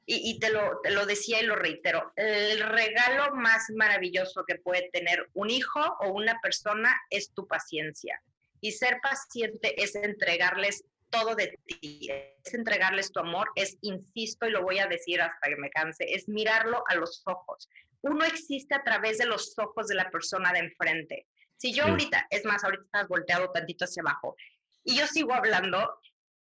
[0.07, 4.57] Y, y te, lo, te lo decía y lo reitero, el regalo más maravilloso que
[4.57, 8.23] puede tener un hijo o una persona es tu paciencia.
[8.63, 12.09] Y ser paciente es entregarles todo de ti,
[12.45, 16.05] es entregarles tu amor, es, insisto y lo voy a decir hasta que me canse,
[16.09, 17.69] es mirarlo a los ojos.
[18.03, 21.27] Uno existe a través de los ojos de la persona de enfrente.
[21.57, 24.35] Si yo ahorita, es más, ahorita estás volteado tantito hacia abajo
[24.85, 26.01] y yo sigo hablando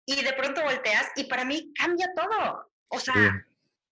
[0.05, 2.71] y de pronto volteas y para mí cambia todo.
[2.87, 3.45] O sea,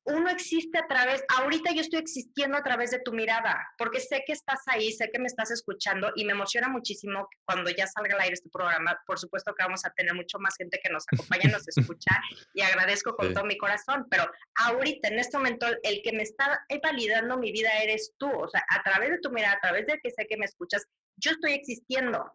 [0.05, 4.23] uno existe a través, ahorita yo estoy existiendo a través de tu mirada, porque sé
[4.25, 8.15] que estás ahí, sé que me estás escuchando y me emociona muchísimo cuando ya salga
[8.15, 8.99] al aire este programa.
[9.05, 12.19] Por supuesto que vamos a tener mucho más gente que nos acompaña, nos escucha
[12.53, 16.65] y agradezco con todo mi corazón, pero ahorita en este momento el que me está
[16.81, 19.99] validando mi vida eres tú, o sea, a través de tu mirada, a través de
[20.01, 20.85] que sé que me escuchas,
[21.17, 22.31] yo estoy existiendo.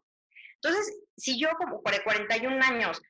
[0.63, 3.01] Entonces, si yo como por 41 años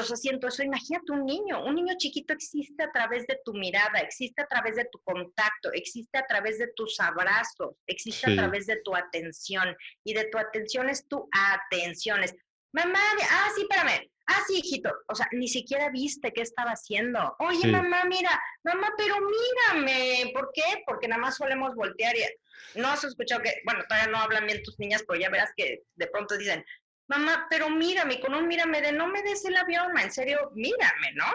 [0.00, 3.52] o sea, siento eso, imagínate un niño, un niño chiquito existe a través de tu
[3.54, 8.36] mirada, existe a través de tu contacto, existe a través de tus abrazos, existe a
[8.36, 12.34] través de tu atención, y de tu atención es tu atención, es,
[12.72, 17.36] mamá, ah, sí, espérame, ah, sí, hijito, o sea, ni siquiera viste qué estaba haciendo,
[17.38, 20.82] oye, mamá, mira, mamá, pero mírame, ¿por qué?
[20.86, 24.62] Porque nada más solemos voltear y no has escuchado que, bueno, todavía no hablan bien
[24.62, 26.64] tus niñas, pero ya verás que de pronto dicen,
[27.08, 31.12] mamá, pero mírame, con un mírame de no me des el avión, en serio, mírame,
[31.14, 31.26] ¿no?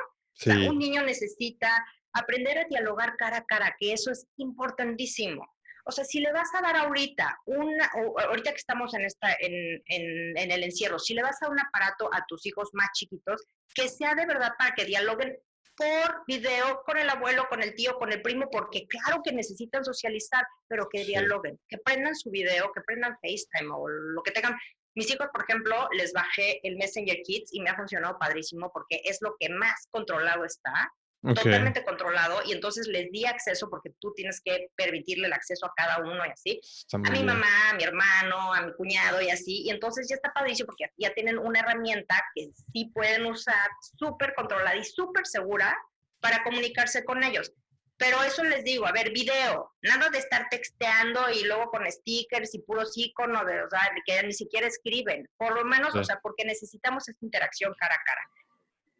[0.69, 1.69] un niño necesita
[2.13, 5.45] aprender a dialogar cara a cara, que eso es importantísimo.
[5.85, 7.89] O sea, si le vas a dar ahorita, una,
[8.27, 11.51] ahorita que estamos en, esta, en, en, en, el encierro, si le vas a dar
[11.51, 13.43] un aparato a tus hijos más chiquitos,
[13.73, 15.37] que sea de verdad para que dialoguen
[15.79, 19.83] por video con el abuelo, con el tío, con el primo, porque claro que necesitan
[19.85, 24.57] socializar, pero que dialoguen, que prendan su video, que prendan FaceTime o lo que tengan,
[24.95, 29.01] mis hijos, por ejemplo, les bajé el Messenger Kids y me ha funcionado padrísimo porque
[29.03, 34.13] es lo que más controlado está, totalmente controlado, y entonces les di acceso porque tú
[34.13, 36.61] tienes que permitirle el acceso a cada uno y así,
[36.93, 40.31] a mi mamá, a mi hermano, a mi cuñado y así, y entonces ya está
[40.31, 45.77] padrísimo porque ya tienen una herramienta que sí pueden usar súper controlada y súper segura
[46.21, 47.51] para comunicarse con ellos.
[47.99, 52.55] Pero eso les digo, a ver, video, nada de estar texteando y luego con stickers
[52.55, 56.17] y puros iconos, de, o sea, que ni siquiera escriben, por lo menos, o sea,
[56.21, 58.21] porque necesitamos esta interacción cara a cara.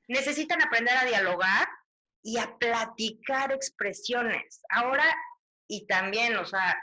[0.10, 1.70] Necesitan aprender a dialogar
[2.22, 4.62] y a platicar expresiones.
[4.70, 5.06] Ahora,
[5.70, 6.78] y también, o sea,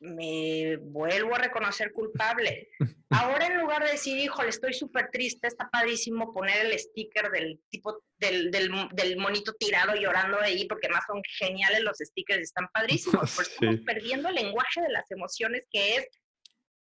[0.00, 2.68] me vuelvo a reconocer culpable.
[3.10, 7.60] Ahora en lugar de decir, híjole, estoy súper triste, está padrísimo poner el sticker del
[7.70, 12.42] tipo, del, del, del, monito tirado llorando de ahí, porque más son geniales los stickers,
[12.42, 13.38] están padrísimos.
[13.38, 16.08] Estamos perdiendo el lenguaje de las emociones que es,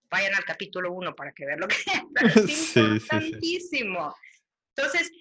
[0.09, 1.75] vayan al capítulo 1 para que vean lo que
[2.49, 4.15] es, importantísimo.
[4.75, 5.11] Entonces,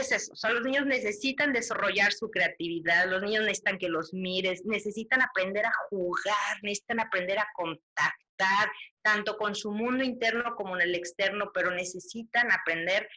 [0.00, 4.12] es eso, o sea, los niños necesitan desarrollar su creatividad, los niños necesitan que los
[4.12, 8.70] mires, necesitan aprender a jugar, necesitan aprender a contactar,
[9.02, 13.08] tanto con su mundo interno como en el externo, pero necesitan aprender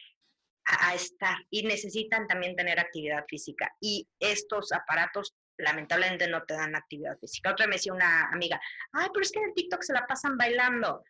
[0.64, 3.72] a, estar y necesitan también tener actividad física.
[3.80, 7.52] Y estos aparatos lamentablemente no te dan actividad física.
[7.52, 8.60] Otra me decía una amiga,
[8.92, 11.04] ay, pero es que en el TikTok se la pasan bailando.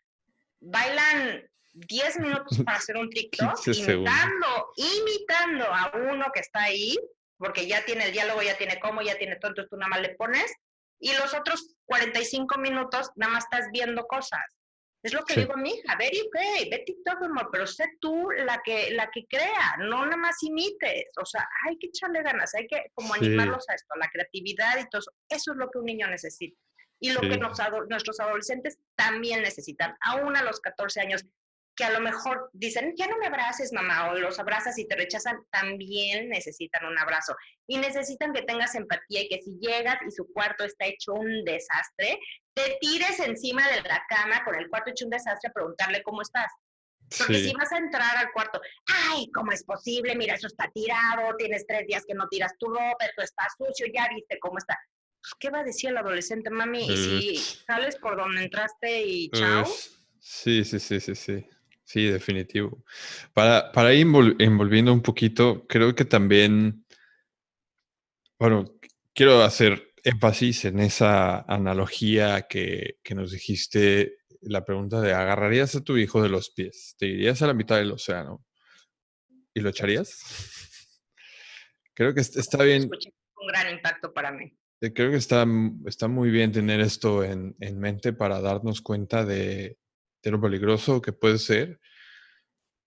[0.61, 6.97] Bailan 10 minutos para hacer un TikTok imitando, imitando a uno que está ahí,
[7.39, 10.01] porque ya tiene el diálogo, ya tiene cómo, ya tiene todo, entonces tú nada más
[10.01, 10.53] le pones,
[11.01, 14.41] y los otros 45 minutos nada más estás viendo cosas.
[15.03, 18.31] Es lo que digo a mi hija, ver okay, ve TikTok, amor, pero sé tú
[18.31, 21.11] la que, la que crea, no nada más imites.
[21.21, 24.89] O sea, hay que echarle ganas, hay que como animarlos a esto, la creatividad y
[24.89, 25.13] todo eso.
[25.29, 26.57] Eso es lo que un niño necesita.
[27.01, 29.97] Y lo que nuestros adolescentes también necesitan.
[30.03, 31.25] Aún a los 14 años,
[31.83, 34.95] que a lo mejor dicen, ya no me abraces, mamá, o los abrazas y te
[34.95, 37.35] rechazan, también necesitan un abrazo.
[37.67, 41.45] Y necesitan que tengas empatía y que si llegas y su cuarto está hecho un
[41.45, 42.21] desastre,
[42.55, 46.23] te tires encima de la cama con el cuarto hecho un desastre a preguntarle cómo
[46.23, 46.53] estás.
[47.19, 48.61] Porque si vas a entrar al cuarto,
[49.11, 50.15] ay, ¿cómo es posible?
[50.15, 53.87] Mira, eso está tirado, tienes tres días que no tiras tu ropa, esto está sucio,
[53.93, 54.79] ya viste cómo está.
[55.21, 56.87] Pues, ¿Qué va a decir el adolescente, mami?
[56.87, 59.65] Y si sales por donde entraste y chao.
[60.21, 61.47] Sí, sí, sí, sí, sí.
[61.85, 62.85] Sí, definitivo.
[63.33, 64.07] Para, para ir
[64.39, 66.85] envolviendo un poquito, creo que también,
[68.39, 68.65] bueno,
[69.15, 75.85] quiero hacer énfasis en esa analogía que, que nos dijiste, la pregunta de, ¿agarrarías a
[75.85, 76.97] tu hijo de los pies?
[76.99, 78.45] ¿Te irías a la mitad del océano?
[79.55, 80.19] ¿Y lo echarías?
[81.95, 82.85] Creo que está bien.
[82.85, 84.57] Un gran impacto para mí.
[84.81, 85.47] Eh, creo que está,
[85.87, 89.79] está muy bien tener esto en, en mente para darnos cuenta de,
[90.23, 91.81] de lo peligroso que puede ser.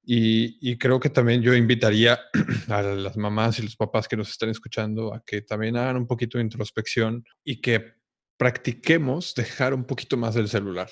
[0.08, 2.20] Y, creo que también yo invitaría
[2.70, 6.06] a las mamás y los papás que nos están escuchando a que también hagan un
[6.06, 7.94] poquito de introspección y que
[8.38, 10.90] practiquemos dejar un poquito más del celular.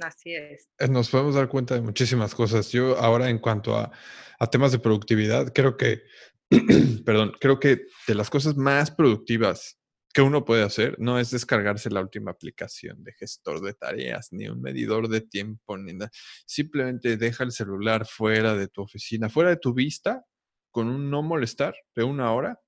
[0.00, 0.68] Así es.
[0.78, 2.70] Eh, nos podemos dar cuenta de muchísimas cosas.
[2.70, 3.90] Yo ahora en cuanto a,
[4.38, 6.02] a temas de productividad, creo que,
[7.06, 9.81] perdón, creo que de las cosas más productivas
[10.12, 14.48] que uno puede hacer no es descargarse la última aplicación de gestor de tareas, ni
[14.48, 16.10] un medidor de tiempo, ni nada.
[16.46, 20.24] Simplemente deja el celular fuera de tu oficina, fuera de tu vista,
[20.70, 22.60] con un no molestar de una hora.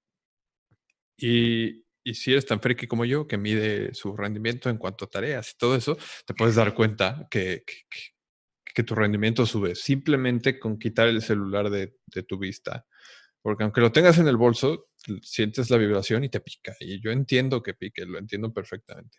[1.17, 5.11] Y, y si eres tan friki como yo, que mide su rendimiento en cuanto a
[5.11, 7.65] tareas y todo eso, te puedes dar cuenta que,
[8.75, 12.85] que, tu rendimiento sube simplemente con quitar el celular de, de tu vista.
[13.41, 14.89] Porque aunque lo tengas en el bolso,
[15.23, 16.75] sientes la vibración y te pica.
[16.81, 19.19] Y yo entiendo que pique, lo entiendo perfectamente.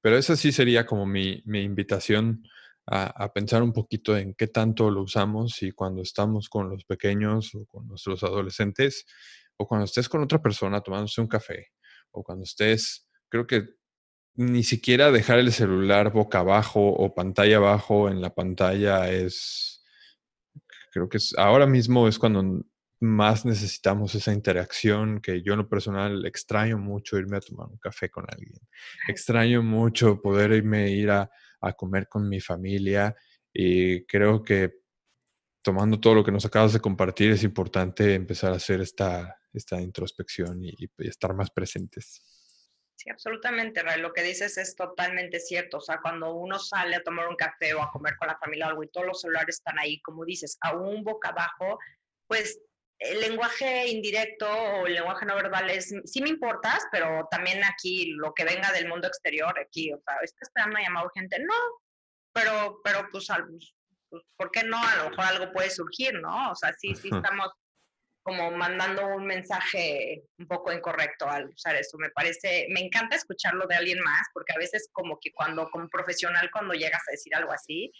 [0.00, 2.42] Pero esa sí sería como mi, mi invitación
[2.86, 6.84] a, a, pensar un poquito en qué tanto lo usamos y cuando estamos con los
[6.84, 9.04] pequeños o con nuestros adolescentes
[9.56, 11.72] o cuando estés con otra persona tomándose un café
[12.12, 13.76] o cuando estés, creo que
[14.36, 19.82] ni siquiera dejar el celular boca abajo o pantalla abajo en la pantalla es,
[20.92, 22.62] creo que ahora mismo es cuando
[23.00, 27.78] más necesitamos esa interacción que yo en lo personal extraño mucho irme a tomar un
[27.78, 28.60] café con alguien.
[29.08, 31.30] Extraño mucho poder irme ir a,
[31.60, 33.14] a comer con mi familia
[33.52, 34.80] y creo que
[35.62, 39.80] tomando todo lo que nos acabas de compartir es importante empezar a hacer esta, esta
[39.80, 42.22] introspección y, y estar más presentes.
[42.94, 44.00] Sí, absolutamente, Ray.
[44.00, 45.78] Lo que dices es totalmente cierto.
[45.78, 48.66] O sea, cuando uno sale a tomar un café o a comer con la familia
[48.66, 51.78] o algo y todos los celulares están ahí, como dices, a un boca abajo,
[52.26, 52.58] pues
[52.98, 58.12] el lenguaje indirecto o el lenguaje no verbal es, sí me importas, pero también aquí
[58.12, 61.38] lo que venga del mundo exterior, aquí, o sea, ¿está esperando una llamada urgente?
[61.40, 61.54] No,
[62.32, 63.26] pero, pero pues,
[64.10, 64.78] pues, ¿por qué no?
[64.78, 66.52] A lo mejor algo puede surgir, ¿no?
[66.52, 67.50] O sea, sí, sí estamos
[68.22, 71.96] como mandando un mensaje un poco incorrecto al usar eso.
[71.96, 75.88] Me parece, me encanta escucharlo de alguien más, porque a veces como que cuando, como
[75.88, 77.92] profesional, cuando llegas a decir algo así,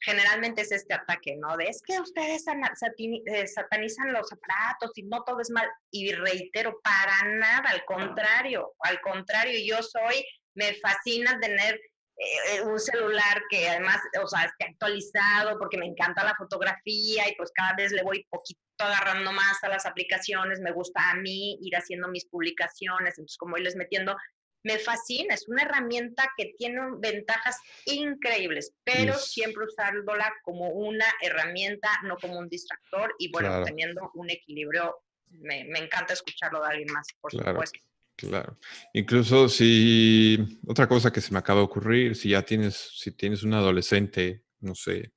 [0.00, 1.56] generalmente es este ataque, ¿no?
[1.56, 5.68] De es que ustedes eh, satanizan los aparatos y no todo es mal.
[5.90, 10.24] Y reitero, para nada, al contrario, al contrario, yo soy,
[10.54, 11.80] me fascina tener
[12.16, 17.34] eh, un celular que además, o sea, esté actualizado porque me encanta la fotografía y
[17.36, 21.58] pues cada vez le voy poquito agarrando más a las aplicaciones, me gusta a mí
[21.62, 24.16] ir haciendo mis publicaciones, entonces como irles metiendo,
[24.62, 31.88] me fascina, es una herramienta que tiene ventajas increíbles, pero siempre usándola como una herramienta,
[32.04, 34.96] no como un distractor y bueno, teniendo un equilibrio,
[35.30, 37.80] me, me, encanta escucharlo de alguien más, por supuesto.
[38.16, 38.58] Claro.
[38.92, 43.42] Incluso si otra cosa que se me acaba de ocurrir, si ya tienes, si tienes
[43.44, 45.12] un adolescente, no sé,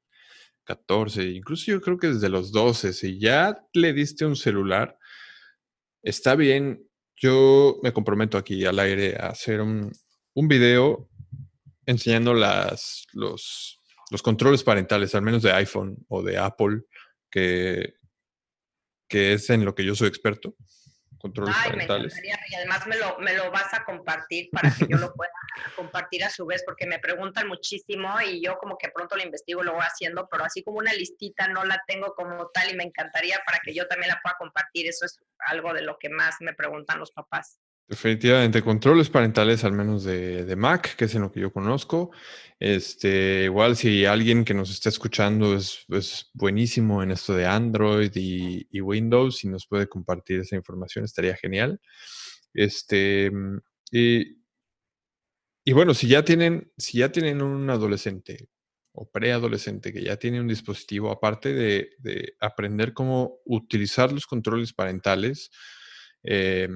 [0.63, 4.97] 14, incluso yo creo que desde los 12, si ya le diste un celular,
[6.01, 6.87] está bien.
[7.23, 9.93] Yo me comprometo aquí al aire a hacer un,
[10.33, 11.09] un video
[11.85, 13.79] enseñando las, los,
[14.11, 16.81] los controles parentales, al menos de iPhone o de Apple,
[17.31, 17.93] que,
[19.07, 20.57] que es en lo que yo soy experto
[21.23, 22.15] controles Ay, parentales.
[22.15, 25.31] Me y además me lo, me lo vas a compartir para que yo lo pueda
[25.77, 29.63] compartir a su vez, porque me preguntan muchísimo y yo como que pronto lo investigo,
[29.63, 32.83] lo voy haciendo, pero así como una listita no la tengo como tal y me
[32.83, 34.85] encantaría para que yo también la pueda compartir.
[34.85, 37.57] Eso es algo de lo que más me preguntan los papás.
[37.87, 42.11] Definitivamente, controles parentales, al menos de, de, Mac, que es en lo que yo conozco.
[42.59, 48.11] Este, igual si alguien que nos está escuchando es, es buenísimo en esto de Android
[48.15, 51.81] y, Windows y nos puede compartir esa información, estaría genial.
[52.53, 53.31] Este,
[53.91, 54.37] y,
[55.65, 58.47] y bueno, si ya tienen, si ya tienen un adolescente
[58.93, 64.71] o preadolescente que ya tiene un dispositivo, aparte de, de aprender cómo utilizar los controles
[64.73, 65.51] parentales,
[66.23, 66.69] eh,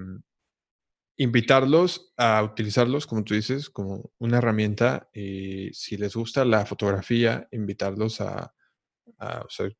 [1.17, 7.47] invitarlos a utilizarlos, como tú dices, como una herramienta y si les gusta la fotografía,
[7.51, 8.53] invitarlos a,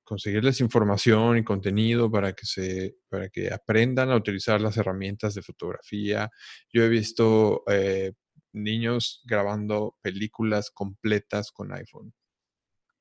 [0.04, 5.44] conseguirles información y contenido para que, se, para que aprendan a utilizar las herramientas de
[5.44, 6.32] fotografía.
[6.74, 8.14] Yo he visto eh,
[8.54, 12.14] niños grabando películas completas con iPhone.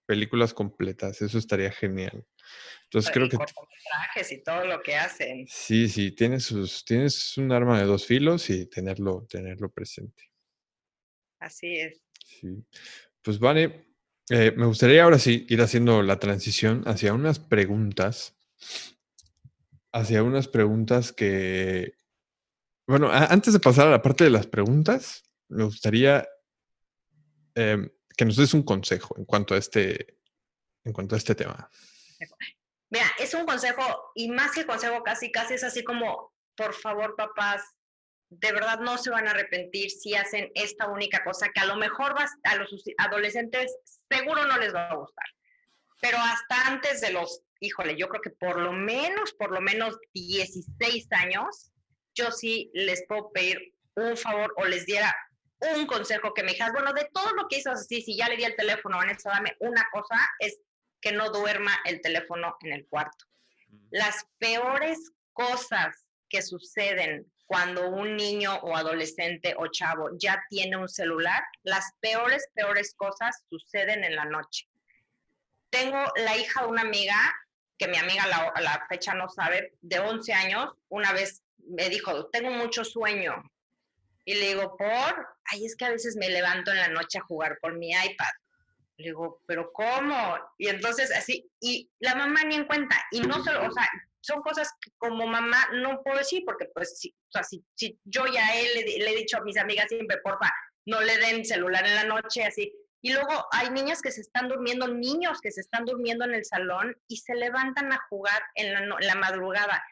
[0.05, 2.26] Películas completas, eso estaría genial.
[2.84, 3.36] Entonces creo que...
[3.36, 5.47] trajes y todo lo que hacen.
[5.49, 10.30] Sí, sí, tienes, sus, tienes un arma de dos filos y tenerlo, tenerlo presente.
[11.40, 12.03] Así es.
[12.24, 12.64] Sí.
[13.22, 13.86] Pues vale,
[14.30, 18.36] eh, me gustaría ahora sí ir haciendo la transición hacia unas preguntas,
[19.92, 21.94] hacia unas preguntas que,
[22.86, 26.26] bueno, antes de pasar a la parte de las preguntas, me gustaría
[27.55, 30.18] em, que nos des un consejo en cuanto a este,
[30.84, 31.70] en cuanto a este tema.
[32.91, 37.17] Mira, es un consejo, y más que consejo, casi, casi es así como, por favor,
[37.17, 37.62] papás,
[38.29, 41.77] de verdad no se van a arrepentir si hacen esta única cosa que a lo
[41.77, 42.14] mejor
[42.45, 43.77] a los adolescentes
[44.09, 45.27] seguro no les va a gustar.
[46.01, 49.97] Pero hasta antes de los, híjole, yo creo que por lo menos, por lo menos
[50.12, 51.73] 16 años,
[52.14, 55.14] yo sí les puedo pedir un favor o les diera
[55.75, 58.37] un consejo que me dijeras, bueno, de todo lo que hizo así, si ya le
[58.37, 60.59] di el teléfono, Vanessa, dame una cosa, es
[61.01, 63.26] que no duerma el teléfono en el cuarto.
[63.90, 70.88] Las peores cosas que suceden cuando un niño o adolescente o chavo ya tiene un
[70.88, 74.68] celular, las peores, peores cosas suceden en la noche.
[75.70, 77.16] Tengo la hija de una amiga,
[77.78, 82.28] que mi amiga la, la fecha no sabe, de 11 años, una vez me dijo,
[82.30, 83.34] tengo mucho sueño.
[84.24, 85.28] Y le digo, ¿por?
[85.44, 88.32] Ay, es que a veces me levanto en la noche a jugar por mi iPad.
[88.99, 90.38] Le digo, ¿pero cómo?
[90.59, 92.97] Y entonces así, y la mamá ni en cuenta.
[93.11, 93.86] Y no solo, o sea,
[94.20, 97.64] son cosas que como mamá no puedo decir, porque pues si, o sea, si,
[98.05, 100.51] yo ya él le, he dicho a mis amigas siempre, porfa,
[100.86, 102.72] no le den celular en la noche, así.
[103.03, 106.44] Y luego hay niñas que se están durmiendo, niños que se están durmiendo en el
[106.44, 109.84] salón y se levantan a jugar en la, en la madrugada.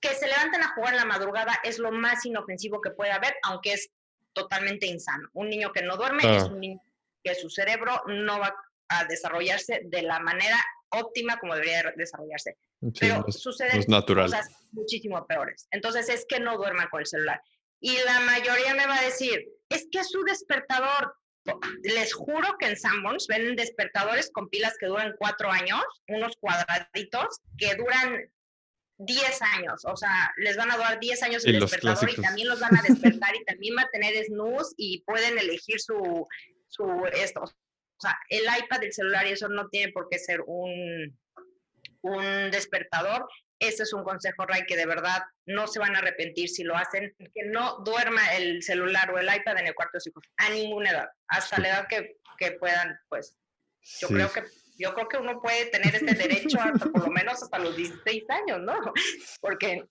[0.00, 3.36] Que se levanten a jugar en la madrugada es lo más inofensivo que puede haber,
[3.42, 3.90] aunque es
[4.32, 5.28] totalmente insano.
[5.34, 6.80] Un niño que no duerme es un niño
[7.22, 8.54] que su cerebro no va
[8.88, 10.58] a desarrollarse de la manera
[10.90, 12.56] óptima como debería desarrollarse.
[12.98, 15.68] Pero suceden cosas muchísimo peores.
[15.70, 17.40] Entonces es que no duerman con el celular.
[17.80, 21.14] Y la mayoría me va a decir, es que es su despertador.
[21.82, 27.40] Les juro que en Sanborns ven despertadores con pilas que duran cuatro años, unos cuadraditos
[27.56, 28.30] que duran
[28.98, 32.60] 10 años, o sea, les van a durar 10 años el despertador y también los
[32.60, 36.26] van a despertar y también va a tener snooze y pueden elegir su,
[36.70, 37.42] su esto.
[37.42, 41.18] O sea, el iPad, el celular y eso no tiene por qué ser un,
[42.00, 43.28] un despertador.
[43.58, 46.74] Ese es un consejo, Ray, que de verdad no se van a arrepentir si lo
[46.76, 47.14] hacen.
[47.18, 50.48] Que no duerma el celular o el iPad en el cuarto de su hijos a
[50.48, 53.36] ninguna edad, hasta la edad que, que puedan, pues.
[54.00, 54.44] Yo creo que
[54.80, 58.24] yo creo que uno puede tener ese derecho hasta por lo menos hasta los 16
[58.30, 58.80] años, ¿no?
[59.40, 59.84] Porque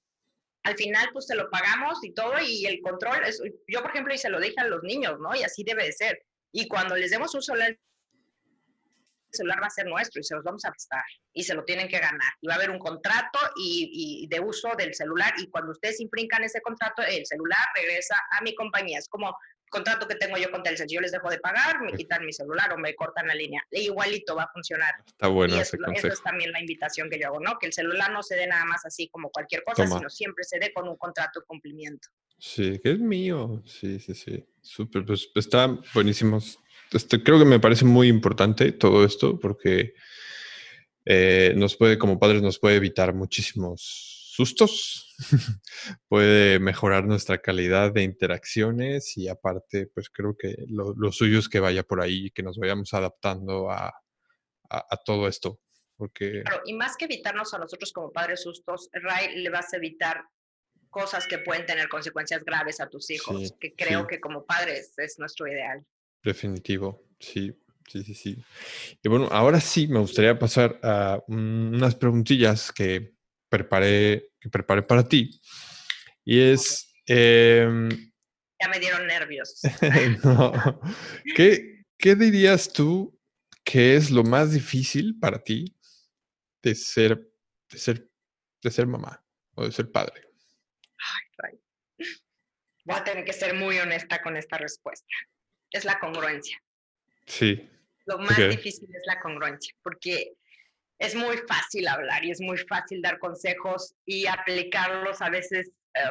[0.64, 4.14] al final pues se lo pagamos y todo y el control, es, yo por ejemplo
[4.14, 5.36] y se lo dije a los niños, ¿no?
[5.36, 6.26] Y así debe de ser.
[6.52, 7.78] Y cuando les demos un celular, el
[9.32, 11.88] celular va a ser nuestro y se los vamos a prestar y se lo tienen
[11.88, 12.34] que ganar.
[12.42, 16.44] Y va a haber un contrato y, de uso del celular y cuando ustedes imprincan
[16.44, 18.98] ese contrato, el celular regresa a mi compañía.
[18.98, 19.36] Es como
[19.70, 20.88] contrato que tengo yo con Telcel.
[20.90, 23.64] Yo les dejo de pagar, me quitan mi celular o me cortan la línea.
[23.70, 24.96] E igualito va a funcionar.
[25.06, 26.08] Está bueno ese consejo.
[26.08, 27.58] Eso es también la invitación que yo hago, ¿no?
[27.60, 30.60] Que el celular no se dé nada más así como cualquier cosa, sino siempre se
[30.60, 32.10] dé con un contrato de cumplimiento.
[32.40, 33.62] Sí, que es mío.
[33.66, 34.46] Sí, sí, sí.
[34.62, 36.40] Súper, pues está buenísimo.
[36.92, 39.94] Este, creo que me parece muy importante todo esto porque
[41.06, 45.16] eh, nos puede, como padres, nos puede evitar muchísimos sustos,
[46.08, 51.60] puede mejorar nuestra calidad de interacciones y aparte, pues creo que lo, suyo es que
[51.60, 53.94] vaya por ahí, que nos vayamos adaptando a,
[55.04, 55.60] todo esto.
[56.66, 60.24] Y más que evitarnos a nosotros como padres sustos, Ray, le vas a evitar
[60.90, 65.20] cosas que pueden tener consecuencias graves a tus hijos, que creo que como padres es
[65.20, 65.86] nuestro ideal.
[66.24, 67.54] Definitivo, sí,
[67.88, 68.44] sí, sí, sí.
[69.02, 73.14] Y bueno, ahora sí me gustaría pasar a unas preguntillas que
[73.50, 75.40] preparé, que preparé para ti.
[76.26, 76.92] Y es...
[77.06, 77.90] Em,
[78.62, 79.62] ya me dieron nervios.
[81.36, 83.18] ¿Qué, ¿Qué dirías tú
[83.64, 85.76] que es lo más difícil para ti
[86.62, 87.32] de ser,
[87.72, 88.10] de ser,
[88.62, 89.24] de ser mamá
[89.56, 90.29] o de ser padre?
[92.90, 95.14] Voy a tener que ser muy honesta con esta respuesta.
[95.70, 96.60] Es la congruencia.
[97.28, 97.70] Sí.
[98.08, 100.32] Lo más difícil es la congruencia, porque
[100.98, 105.22] es muy fácil hablar y es muy fácil dar consejos y aplicarlos.
[105.22, 106.02] A veces eh,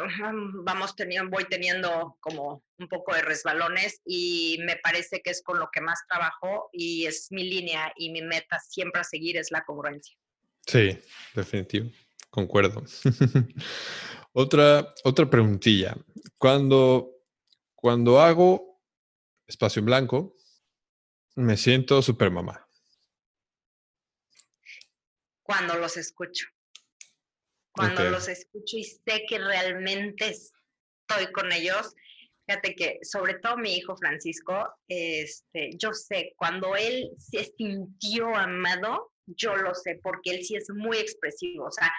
[0.63, 5.59] vamos teniendo, voy teniendo como un poco de resbalones y me parece que es con
[5.59, 9.51] lo que más trabajo y es mi línea y mi meta siempre a seguir es
[9.51, 10.17] la congruencia.
[10.65, 10.97] Sí,
[11.35, 11.91] definitivo,
[12.31, 12.85] concuerdo.
[14.39, 15.97] otra, otra preguntilla.
[16.39, 17.11] Cuando,
[17.75, 18.81] cuando hago
[19.47, 20.37] espacio en blanco,
[21.37, 22.69] me siento super mamá
[25.49, 26.47] cuando los escucho.
[27.73, 31.95] Cuando los escucho y sé que realmente estoy con ellos.
[32.47, 39.13] Fíjate que sobre todo mi hijo Francisco, este, yo sé, cuando él se sintió amado,
[39.27, 41.67] yo lo sé, porque él sí es muy expresivo.
[41.67, 41.91] O sea,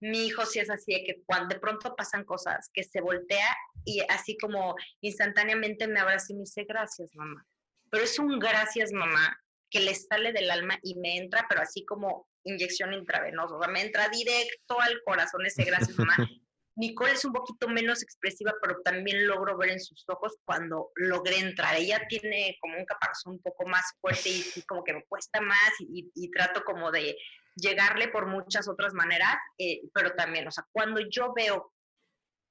[0.00, 3.56] mi hijo sí es así de que cuando de pronto pasan cosas, que se voltea
[3.84, 7.44] y así como instantáneamente me abraza y me dice, gracias, mamá.
[7.90, 9.36] Pero es un gracias, mamá,
[9.70, 13.70] que le sale del alma y me entra, pero así como inyección intravenosa, o sea,
[13.70, 16.16] me entra directo al corazón ese gracias, mamá.
[16.78, 21.38] Nicole es un poquito menos expresiva, pero también logro ver en sus ojos cuando logré
[21.38, 21.74] entrar.
[21.74, 25.72] Ella tiene como un caparazón un poco más fuerte y, como que me cuesta más
[25.80, 27.16] y, trato como de
[27.56, 31.72] llegarle por muchas otras maneras, eh, pero también, o sea, cuando yo veo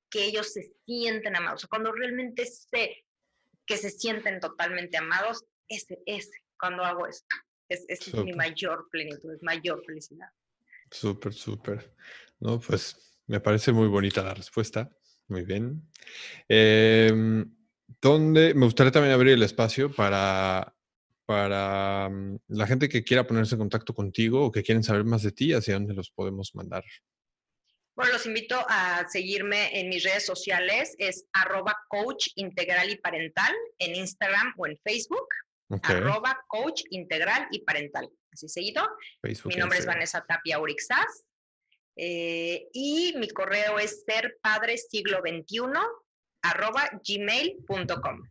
[0.09, 3.05] que ellos se sienten amados, o cuando realmente sé
[3.65, 7.23] que se sienten totalmente amados, ese, es cuando hago eso.
[7.69, 10.27] Es, es mi mayor plenitud, es mayor felicidad.
[10.91, 11.93] Súper, súper.
[12.39, 14.89] No, pues me parece muy bonita la respuesta.
[15.27, 15.83] Muy bien.
[16.47, 17.11] Eh,
[18.01, 18.53] ¿Dónde?
[18.53, 20.73] Me gustaría también abrir el espacio para,
[21.25, 25.23] para mm, la gente que quiera ponerse en contacto contigo o que quieren saber más
[25.23, 26.83] de ti, hacia dónde los podemos mandar.
[27.95, 33.53] Bueno, los invito a seguirme en mis redes sociales, es arroba coach integral y parental
[33.79, 35.27] en Instagram o en Facebook.
[35.81, 38.07] Arroba coach integral y parental.
[38.31, 38.87] Así seguido.
[39.23, 41.25] mi nombre es Vanessa Tapia Urixaz.
[41.97, 45.81] Eh, y mi correo es serpadresiglo21
[46.43, 48.21] arroba gmail.com.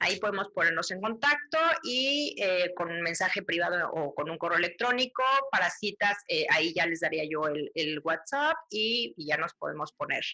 [0.00, 4.58] Ahí podemos ponernos en contacto y eh, con un mensaje privado o con un correo
[4.58, 9.92] electrónico para citas, eh, ahí ya les daría yo el, WhatsApp y, ya nos podemos
[9.92, 10.24] poner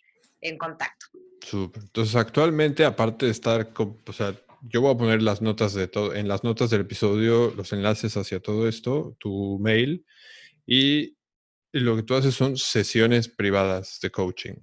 [0.41, 1.09] en contacto.
[1.43, 1.83] Súper.
[1.83, 6.15] Entonces, actualmente, aparte de estar, o sea, yo voy a poner las notas de todo,
[6.15, 10.07] en las notas del episodio, los enlaces hacia todo esto, tu mail,
[10.67, 11.18] y
[11.73, 14.55] lo que tú haces son sesiones privadas de coaching.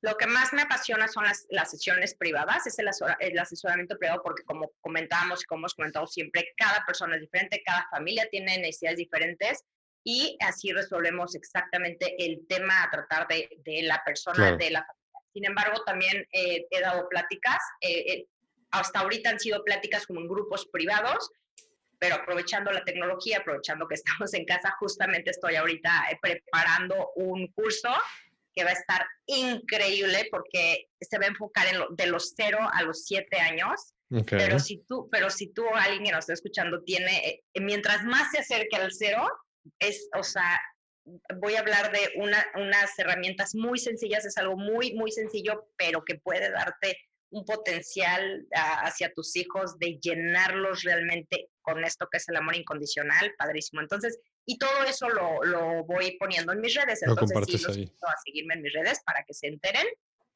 [0.00, 2.88] Lo que más me apasiona son las, las sesiones privadas, es el,
[3.18, 7.62] el, asesoramiento privado, porque como comentábamos y como hemos comentado siempre, cada persona es diferente,
[7.64, 9.64] cada familia tiene necesidades diferentes
[10.04, 14.98] y así resolvemos exactamente el tema a tratar de, de la persona, de la familia.
[15.32, 18.26] Sin embargo, también eh, he dado pláticas, eh, eh,
[18.70, 21.30] hasta ahorita han sido pláticas como en grupos privados,
[21.98, 25.90] pero aprovechando la tecnología, aprovechando que estamos en casa, justamente estoy ahorita
[26.20, 27.90] preparando un curso
[28.54, 32.58] que va a estar increíble porque se va a enfocar en lo, de los cero
[32.72, 33.94] a los siete años.
[34.26, 38.30] Pero si tú, pero si tú alguien que nos está escuchando tiene, eh, mientras más
[38.30, 39.28] se acerque al cero,
[39.78, 40.58] es, o sea,
[41.36, 46.04] voy a hablar de una, unas herramientas muy sencillas, es algo muy, muy sencillo, pero
[46.04, 46.98] que puede darte
[47.30, 53.34] un potencial hacia tus hijos de llenarlos realmente con esto que es el amor incondicional,
[53.36, 53.82] padrísimo.
[53.82, 57.02] Entonces, y todo eso lo, lo voy poniendo en mis redes.
[57.02, 59.86] Entonces, sí, los invito a seguirme en mis redes para que se enteren.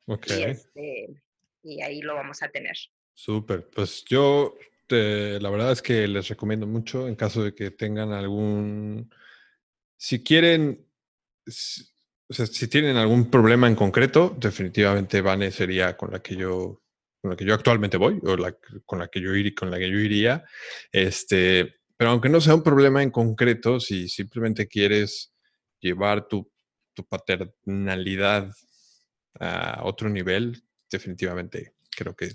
[0.07, 1.09] Y, este,
[1.63, 2.77] y ahí lo vamos a tener.
[3.15, 3.71] Súper.
[3.71, 4.55] Pues yo,
[4.91, 9.11] la verdad es que les recomiendo mucho en caso de que tengan algún.
[9.97, 10.87] Si quieren.
[11.47, 16.82] o sea, si tienen algún problema en concreto, definitivamente Vane sería con la que yo
[17.23, 18.55] con la que yo actualmente voy o la,
[18.85, 20.45] con la que yo iría, con la que yo iría.
[20.91, 25.33] Este, pero aunque no sea un problema en concreto, si simplemente quieres
[25.81, 26.51] llevar tu,
[27.09, 28.53] paternalidad
[29.41, 32.33] a otro nivel, definitivamente creo que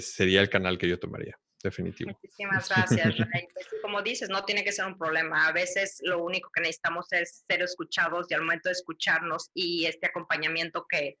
[0.00, 1.38] sería el canal que yo tomaría.
[1.62, 2.12] Definitivo.
[2.22, 5.48] Muchísimas gracias, pues como dices, no tiene que ser un problema.
[5.48, 9.84] A veces lo único que necesitamos es ser escuchados y al momento de escucharnos y
[9.86, 11.18] este acompañamiento que,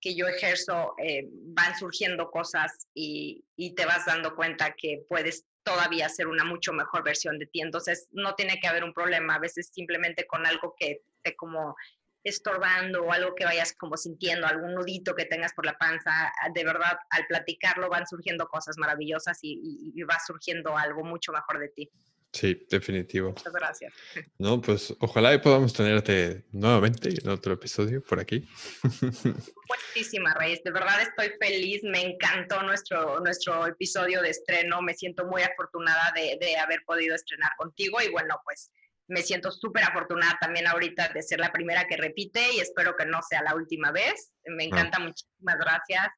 [0.00, 5.44] que yo ejerzo, eh, van surgiendo cosas y, y, te vas dando cuenta que puedes
[5.62, 7.60] todavía ser una mucho mejor versión de ti.
[7.60, 9.34] Entonces, no tiene que haber un problema.
[9.34, 11.76] A veces simplemente con algo que te como
[12.22, 16.10] estorbando o algo que vayas como sintiendo, algún nudito que tengas por la panza,
[16.54, 21.58] de verdad, al platicarlo van surgiendo cosas maravillosas y, y va surgiendo algo mucho mejor
[21.58, 21.90] de ti.
[22.32, 23.30] Sí, definitivo.
[23.30, 23.92] Muchas gracias.
[24.38, 28.48] No, pues ojalá y podamos tenerte nuevamente en otro episodio por aquí.
[29.68, 30.62] Buenísima, Reyes.
[30.64, 31.82] De verdad estoy feliz.
[31.82, 34.80] Me encantó nuestro, nuestro episodio de estreno.
[34.80, 38.70] Me siento muy afortunada de, de haber podido estrenar contigo y bueno, pues
[39.08, 43.06] me siento súper afortunada también ahorita de ser la primera que repite y espero que
[43.06, 44.32] no sea la última vez.
[44.44, 44.66] Me ah.
[44.66, 46.08] encanta, muchísimas gracias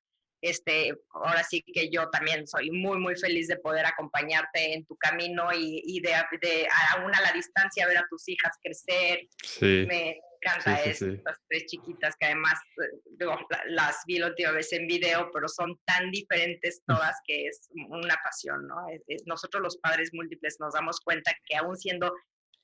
[0.43, 4.97] este, ahora sí que yo también soy muy, muy feliz de poder acompañarte en tu
[4.97, 6.67] camino y, de, de,
[6.97, 9.21] aún a la distancia ver a tus hijas crecer.
[9.45, 9.87] Sí.
[9.87, 13.27] Me encanta estas tres chiquitas que además eh,
[13.69, 18.17] las vi la última vez en video, pero son tan diferentes todas que es una
[18.25, 18.77] pasión, ¿no?
[19.27, 22.13] nosotros los padres múltiples nos damos cuenta que aún siendo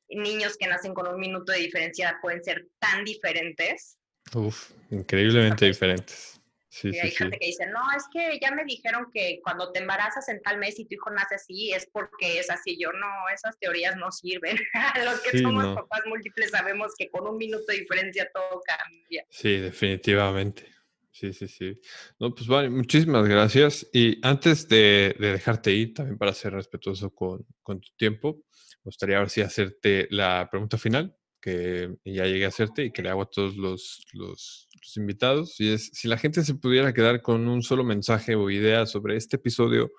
[0.09, 3.99] niños que nacen con un minuto de diferencia pueden ser tan diferentes.
[4.35, 6.38] Uf, increíblemente diferentes.
[6.71, 9.81] Sí, y hay gente que dice, no, es que ya me dijeron que cuando te
[9.81, 12.77] embarazas en tal mes y tu hijo nace así, es porque es así.
[12.79, 14.59] Yo no, esas teorías no sirven.
[15.05, 19.25] Los que somos papás múltiples sabemos que con un minuto de diferencia todo cambia.
[19.31, 20.67] Sí, definitivamente.
[21.11, 21.81] Sí, sí, sí.
[22.21, 23.89] No, pues vale, muchísimas gracias.
[23.93, 28.45] Y antes de, dejarte ir, también para ser respetuoso con, con, tu tiempo,
[28.85, 33.03] me gustaría ver si hacerte la pregunta final que ya llegué a hacerte y que
[33.03, 36.95] le hago a todos los, los, nuestros invitados y es si la gente se pudiera
[36.95, 39.91] quedar con un solo mensaje o idea sobre este episodio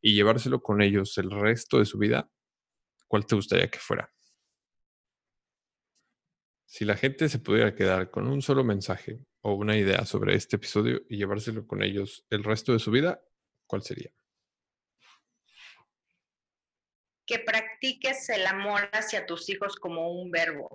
[0.00, 2.30] y llevárselo con ellos el resto de su vida,
[3.08, 4.12] ¿cuál te gustaría que fuera?
[6.66, 10.56] Si la gente se pudiera quedar con un solo mensaje o una idea sobre este
[10.56, 13.20] episodio y llevárselo con ellos el resto de su vida,
[13.66, 14.12] ¿cuál sería?
[17.26, 20.70] Que practiques el amor hacia tus hijos como un verbo.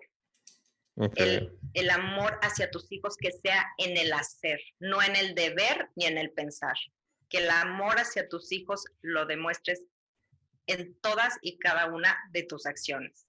[0.96, 6.06] El, amor hacia tus hijos que sea en el hacer, no en el deber ni
[6.06, 6.76] en el pensar.
[7.30, 9.82] Que el amor hacia tus hijos lo demuestres
[10.68, 13.28] en todas y cada una de tus acciones.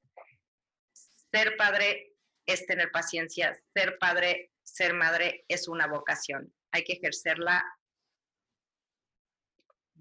[1.33, 2.13] Ser padre
[2.47, 6.55] es tener paciencia, ser padre, ser madre es una vocación.
[6.71, 7.65] Hay que ejercerla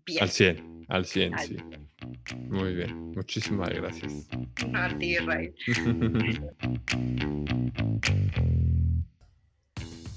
[0.06, 0.24] bien.
[0.24, 1.58] Al 100, al 100, sí.
[2.50, 4.28] Muy bien, muchísimas gracias.
[4.74, 5.54] A ti, Ray.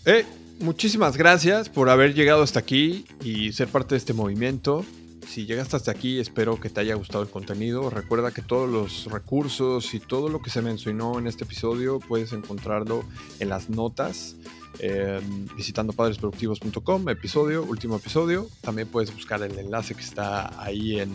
[0.05, 0.25] eh,
[0.61, 4.85] muchísimas gracias por haber llegado hasta aquí y ser parte de este movimiento.
[5.27, 7.91] Si llegaste hasta aquí, espero que te haya gustado el contenido.
[7.91, 12.33] Recuerda que todos los recursos y todo lo que se mencionó en este episodio puedes
[12.33, 13.05] encontrarlo
[13.41, 14.37] en las notas
[14.79, 15.21] eh,
[15.57, 18.49] visitando padresproductivos.com, episodio, último episodio.
[18.61, 21.11] También puedes buscar el enlace que está ahí en,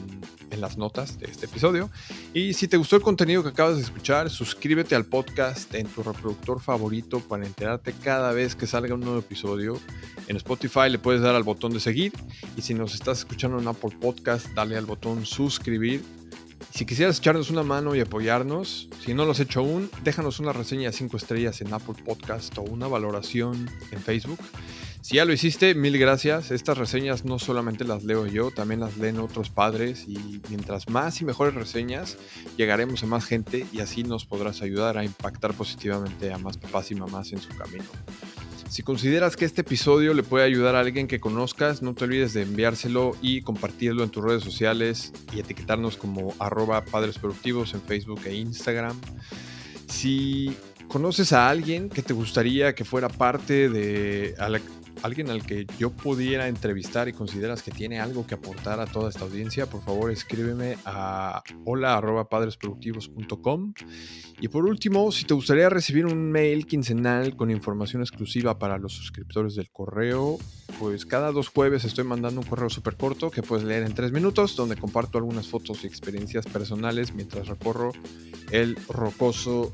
[0.49, 1.89] en, las notas de este episodio.
[2.33, 6.03] Y si te gustó el contenido que acabas de escuchar, suscríbete al podcast en tu
[6.03, 9.79] reproductor favorito para enterarte cada vez que salga un nuevo episodio.
[10.27, 12.13] En Spotify le puedes dar al botón de seguir
[12.55, 16.20] y si nos estás escuchando en Apple Podcast, dale al botón suscribir
[16.69, 20.53] si quisieras echarnos una mano y apoyarnos, si no lo has hecho aún, déjanos una
[20.53, 24.39] reseña de 5 estrellas en Apple Podcast o una valoración en Facebook.
[25.01, 26.51] Si ya lo hiciste, mil gracias.
[26.51, 31.19] Estas reseñas no solamente las leo yo, también las leen otros padres y mientras más
[31.21, 32.17] y mejores reseñas,
[32.55, 36.91] llegaremos a más gente y así nos podrás ayudar a impactar positivamente a más papás
[36.91, 37.89] y mamás en su camino.
[38.71, 42.31] Si consideras que este episodio le puede ayudar a alguien que conozcas, no te olvides
[42.31, 47.81] de enviárselo y compartirlo en tus redes sociales y etiquetarnos como arroba padres productivos en
[47.81, 48.97] Facebook e Instagram.
[49.89, 50.55] Si
[50.87, 54.35] conoces a alguien que te gustaría que fuera parte de
[55.03, 59.09] alguien al que yo pudiera entrevistar y consideras que tiene algo que aportar a toda
[59.09, 63.73] esta audiencia, por favor escríbeme a hola.padresproductivos.com.
[64.39, 68.93] Y por último, si te gustaría recibir un mail quincenal con información exclusiva para los
[68.93, 70.37] suscriptores del correo,
[70.79, 74.11] pues cada dos jueves estoy mandando un correo súper corto que puedes leer en tres
[74.11, 77.91] minutos, donde comparto algunas fotos y experiencias personales mientras recorro
[78.51, 79.73] el rocoso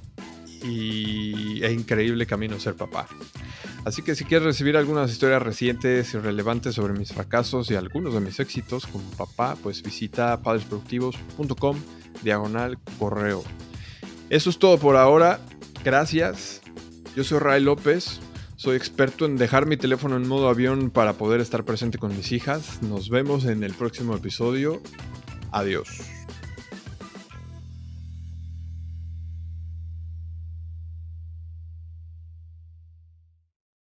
[0.64, 3.08] y, e increíble camino ser papá.
[3.86, 8.14] Así que si quieres recibir algunas historias recientes y relevantes sobre mis fracasos y algunos
[8.14, 11.78] de mis éxitos como papá, pues visita padresproductivos.com
[12.24, 13.44] diagonal correo.
[14.30, 15.40] Eso es todo por ahora.
[15.84, 16.62] Gracias.
[17.16, 18.20] Yo soy Ray López.
[18.58, 22.32] Soy experto en dejar mi teléfono en modo avión para poder estar presente con mis
[22.32, 22.82] hijas.
[22.82, 24.82] Nos vemos en el próximo episodio.
[25.52, 26.17] Adiós.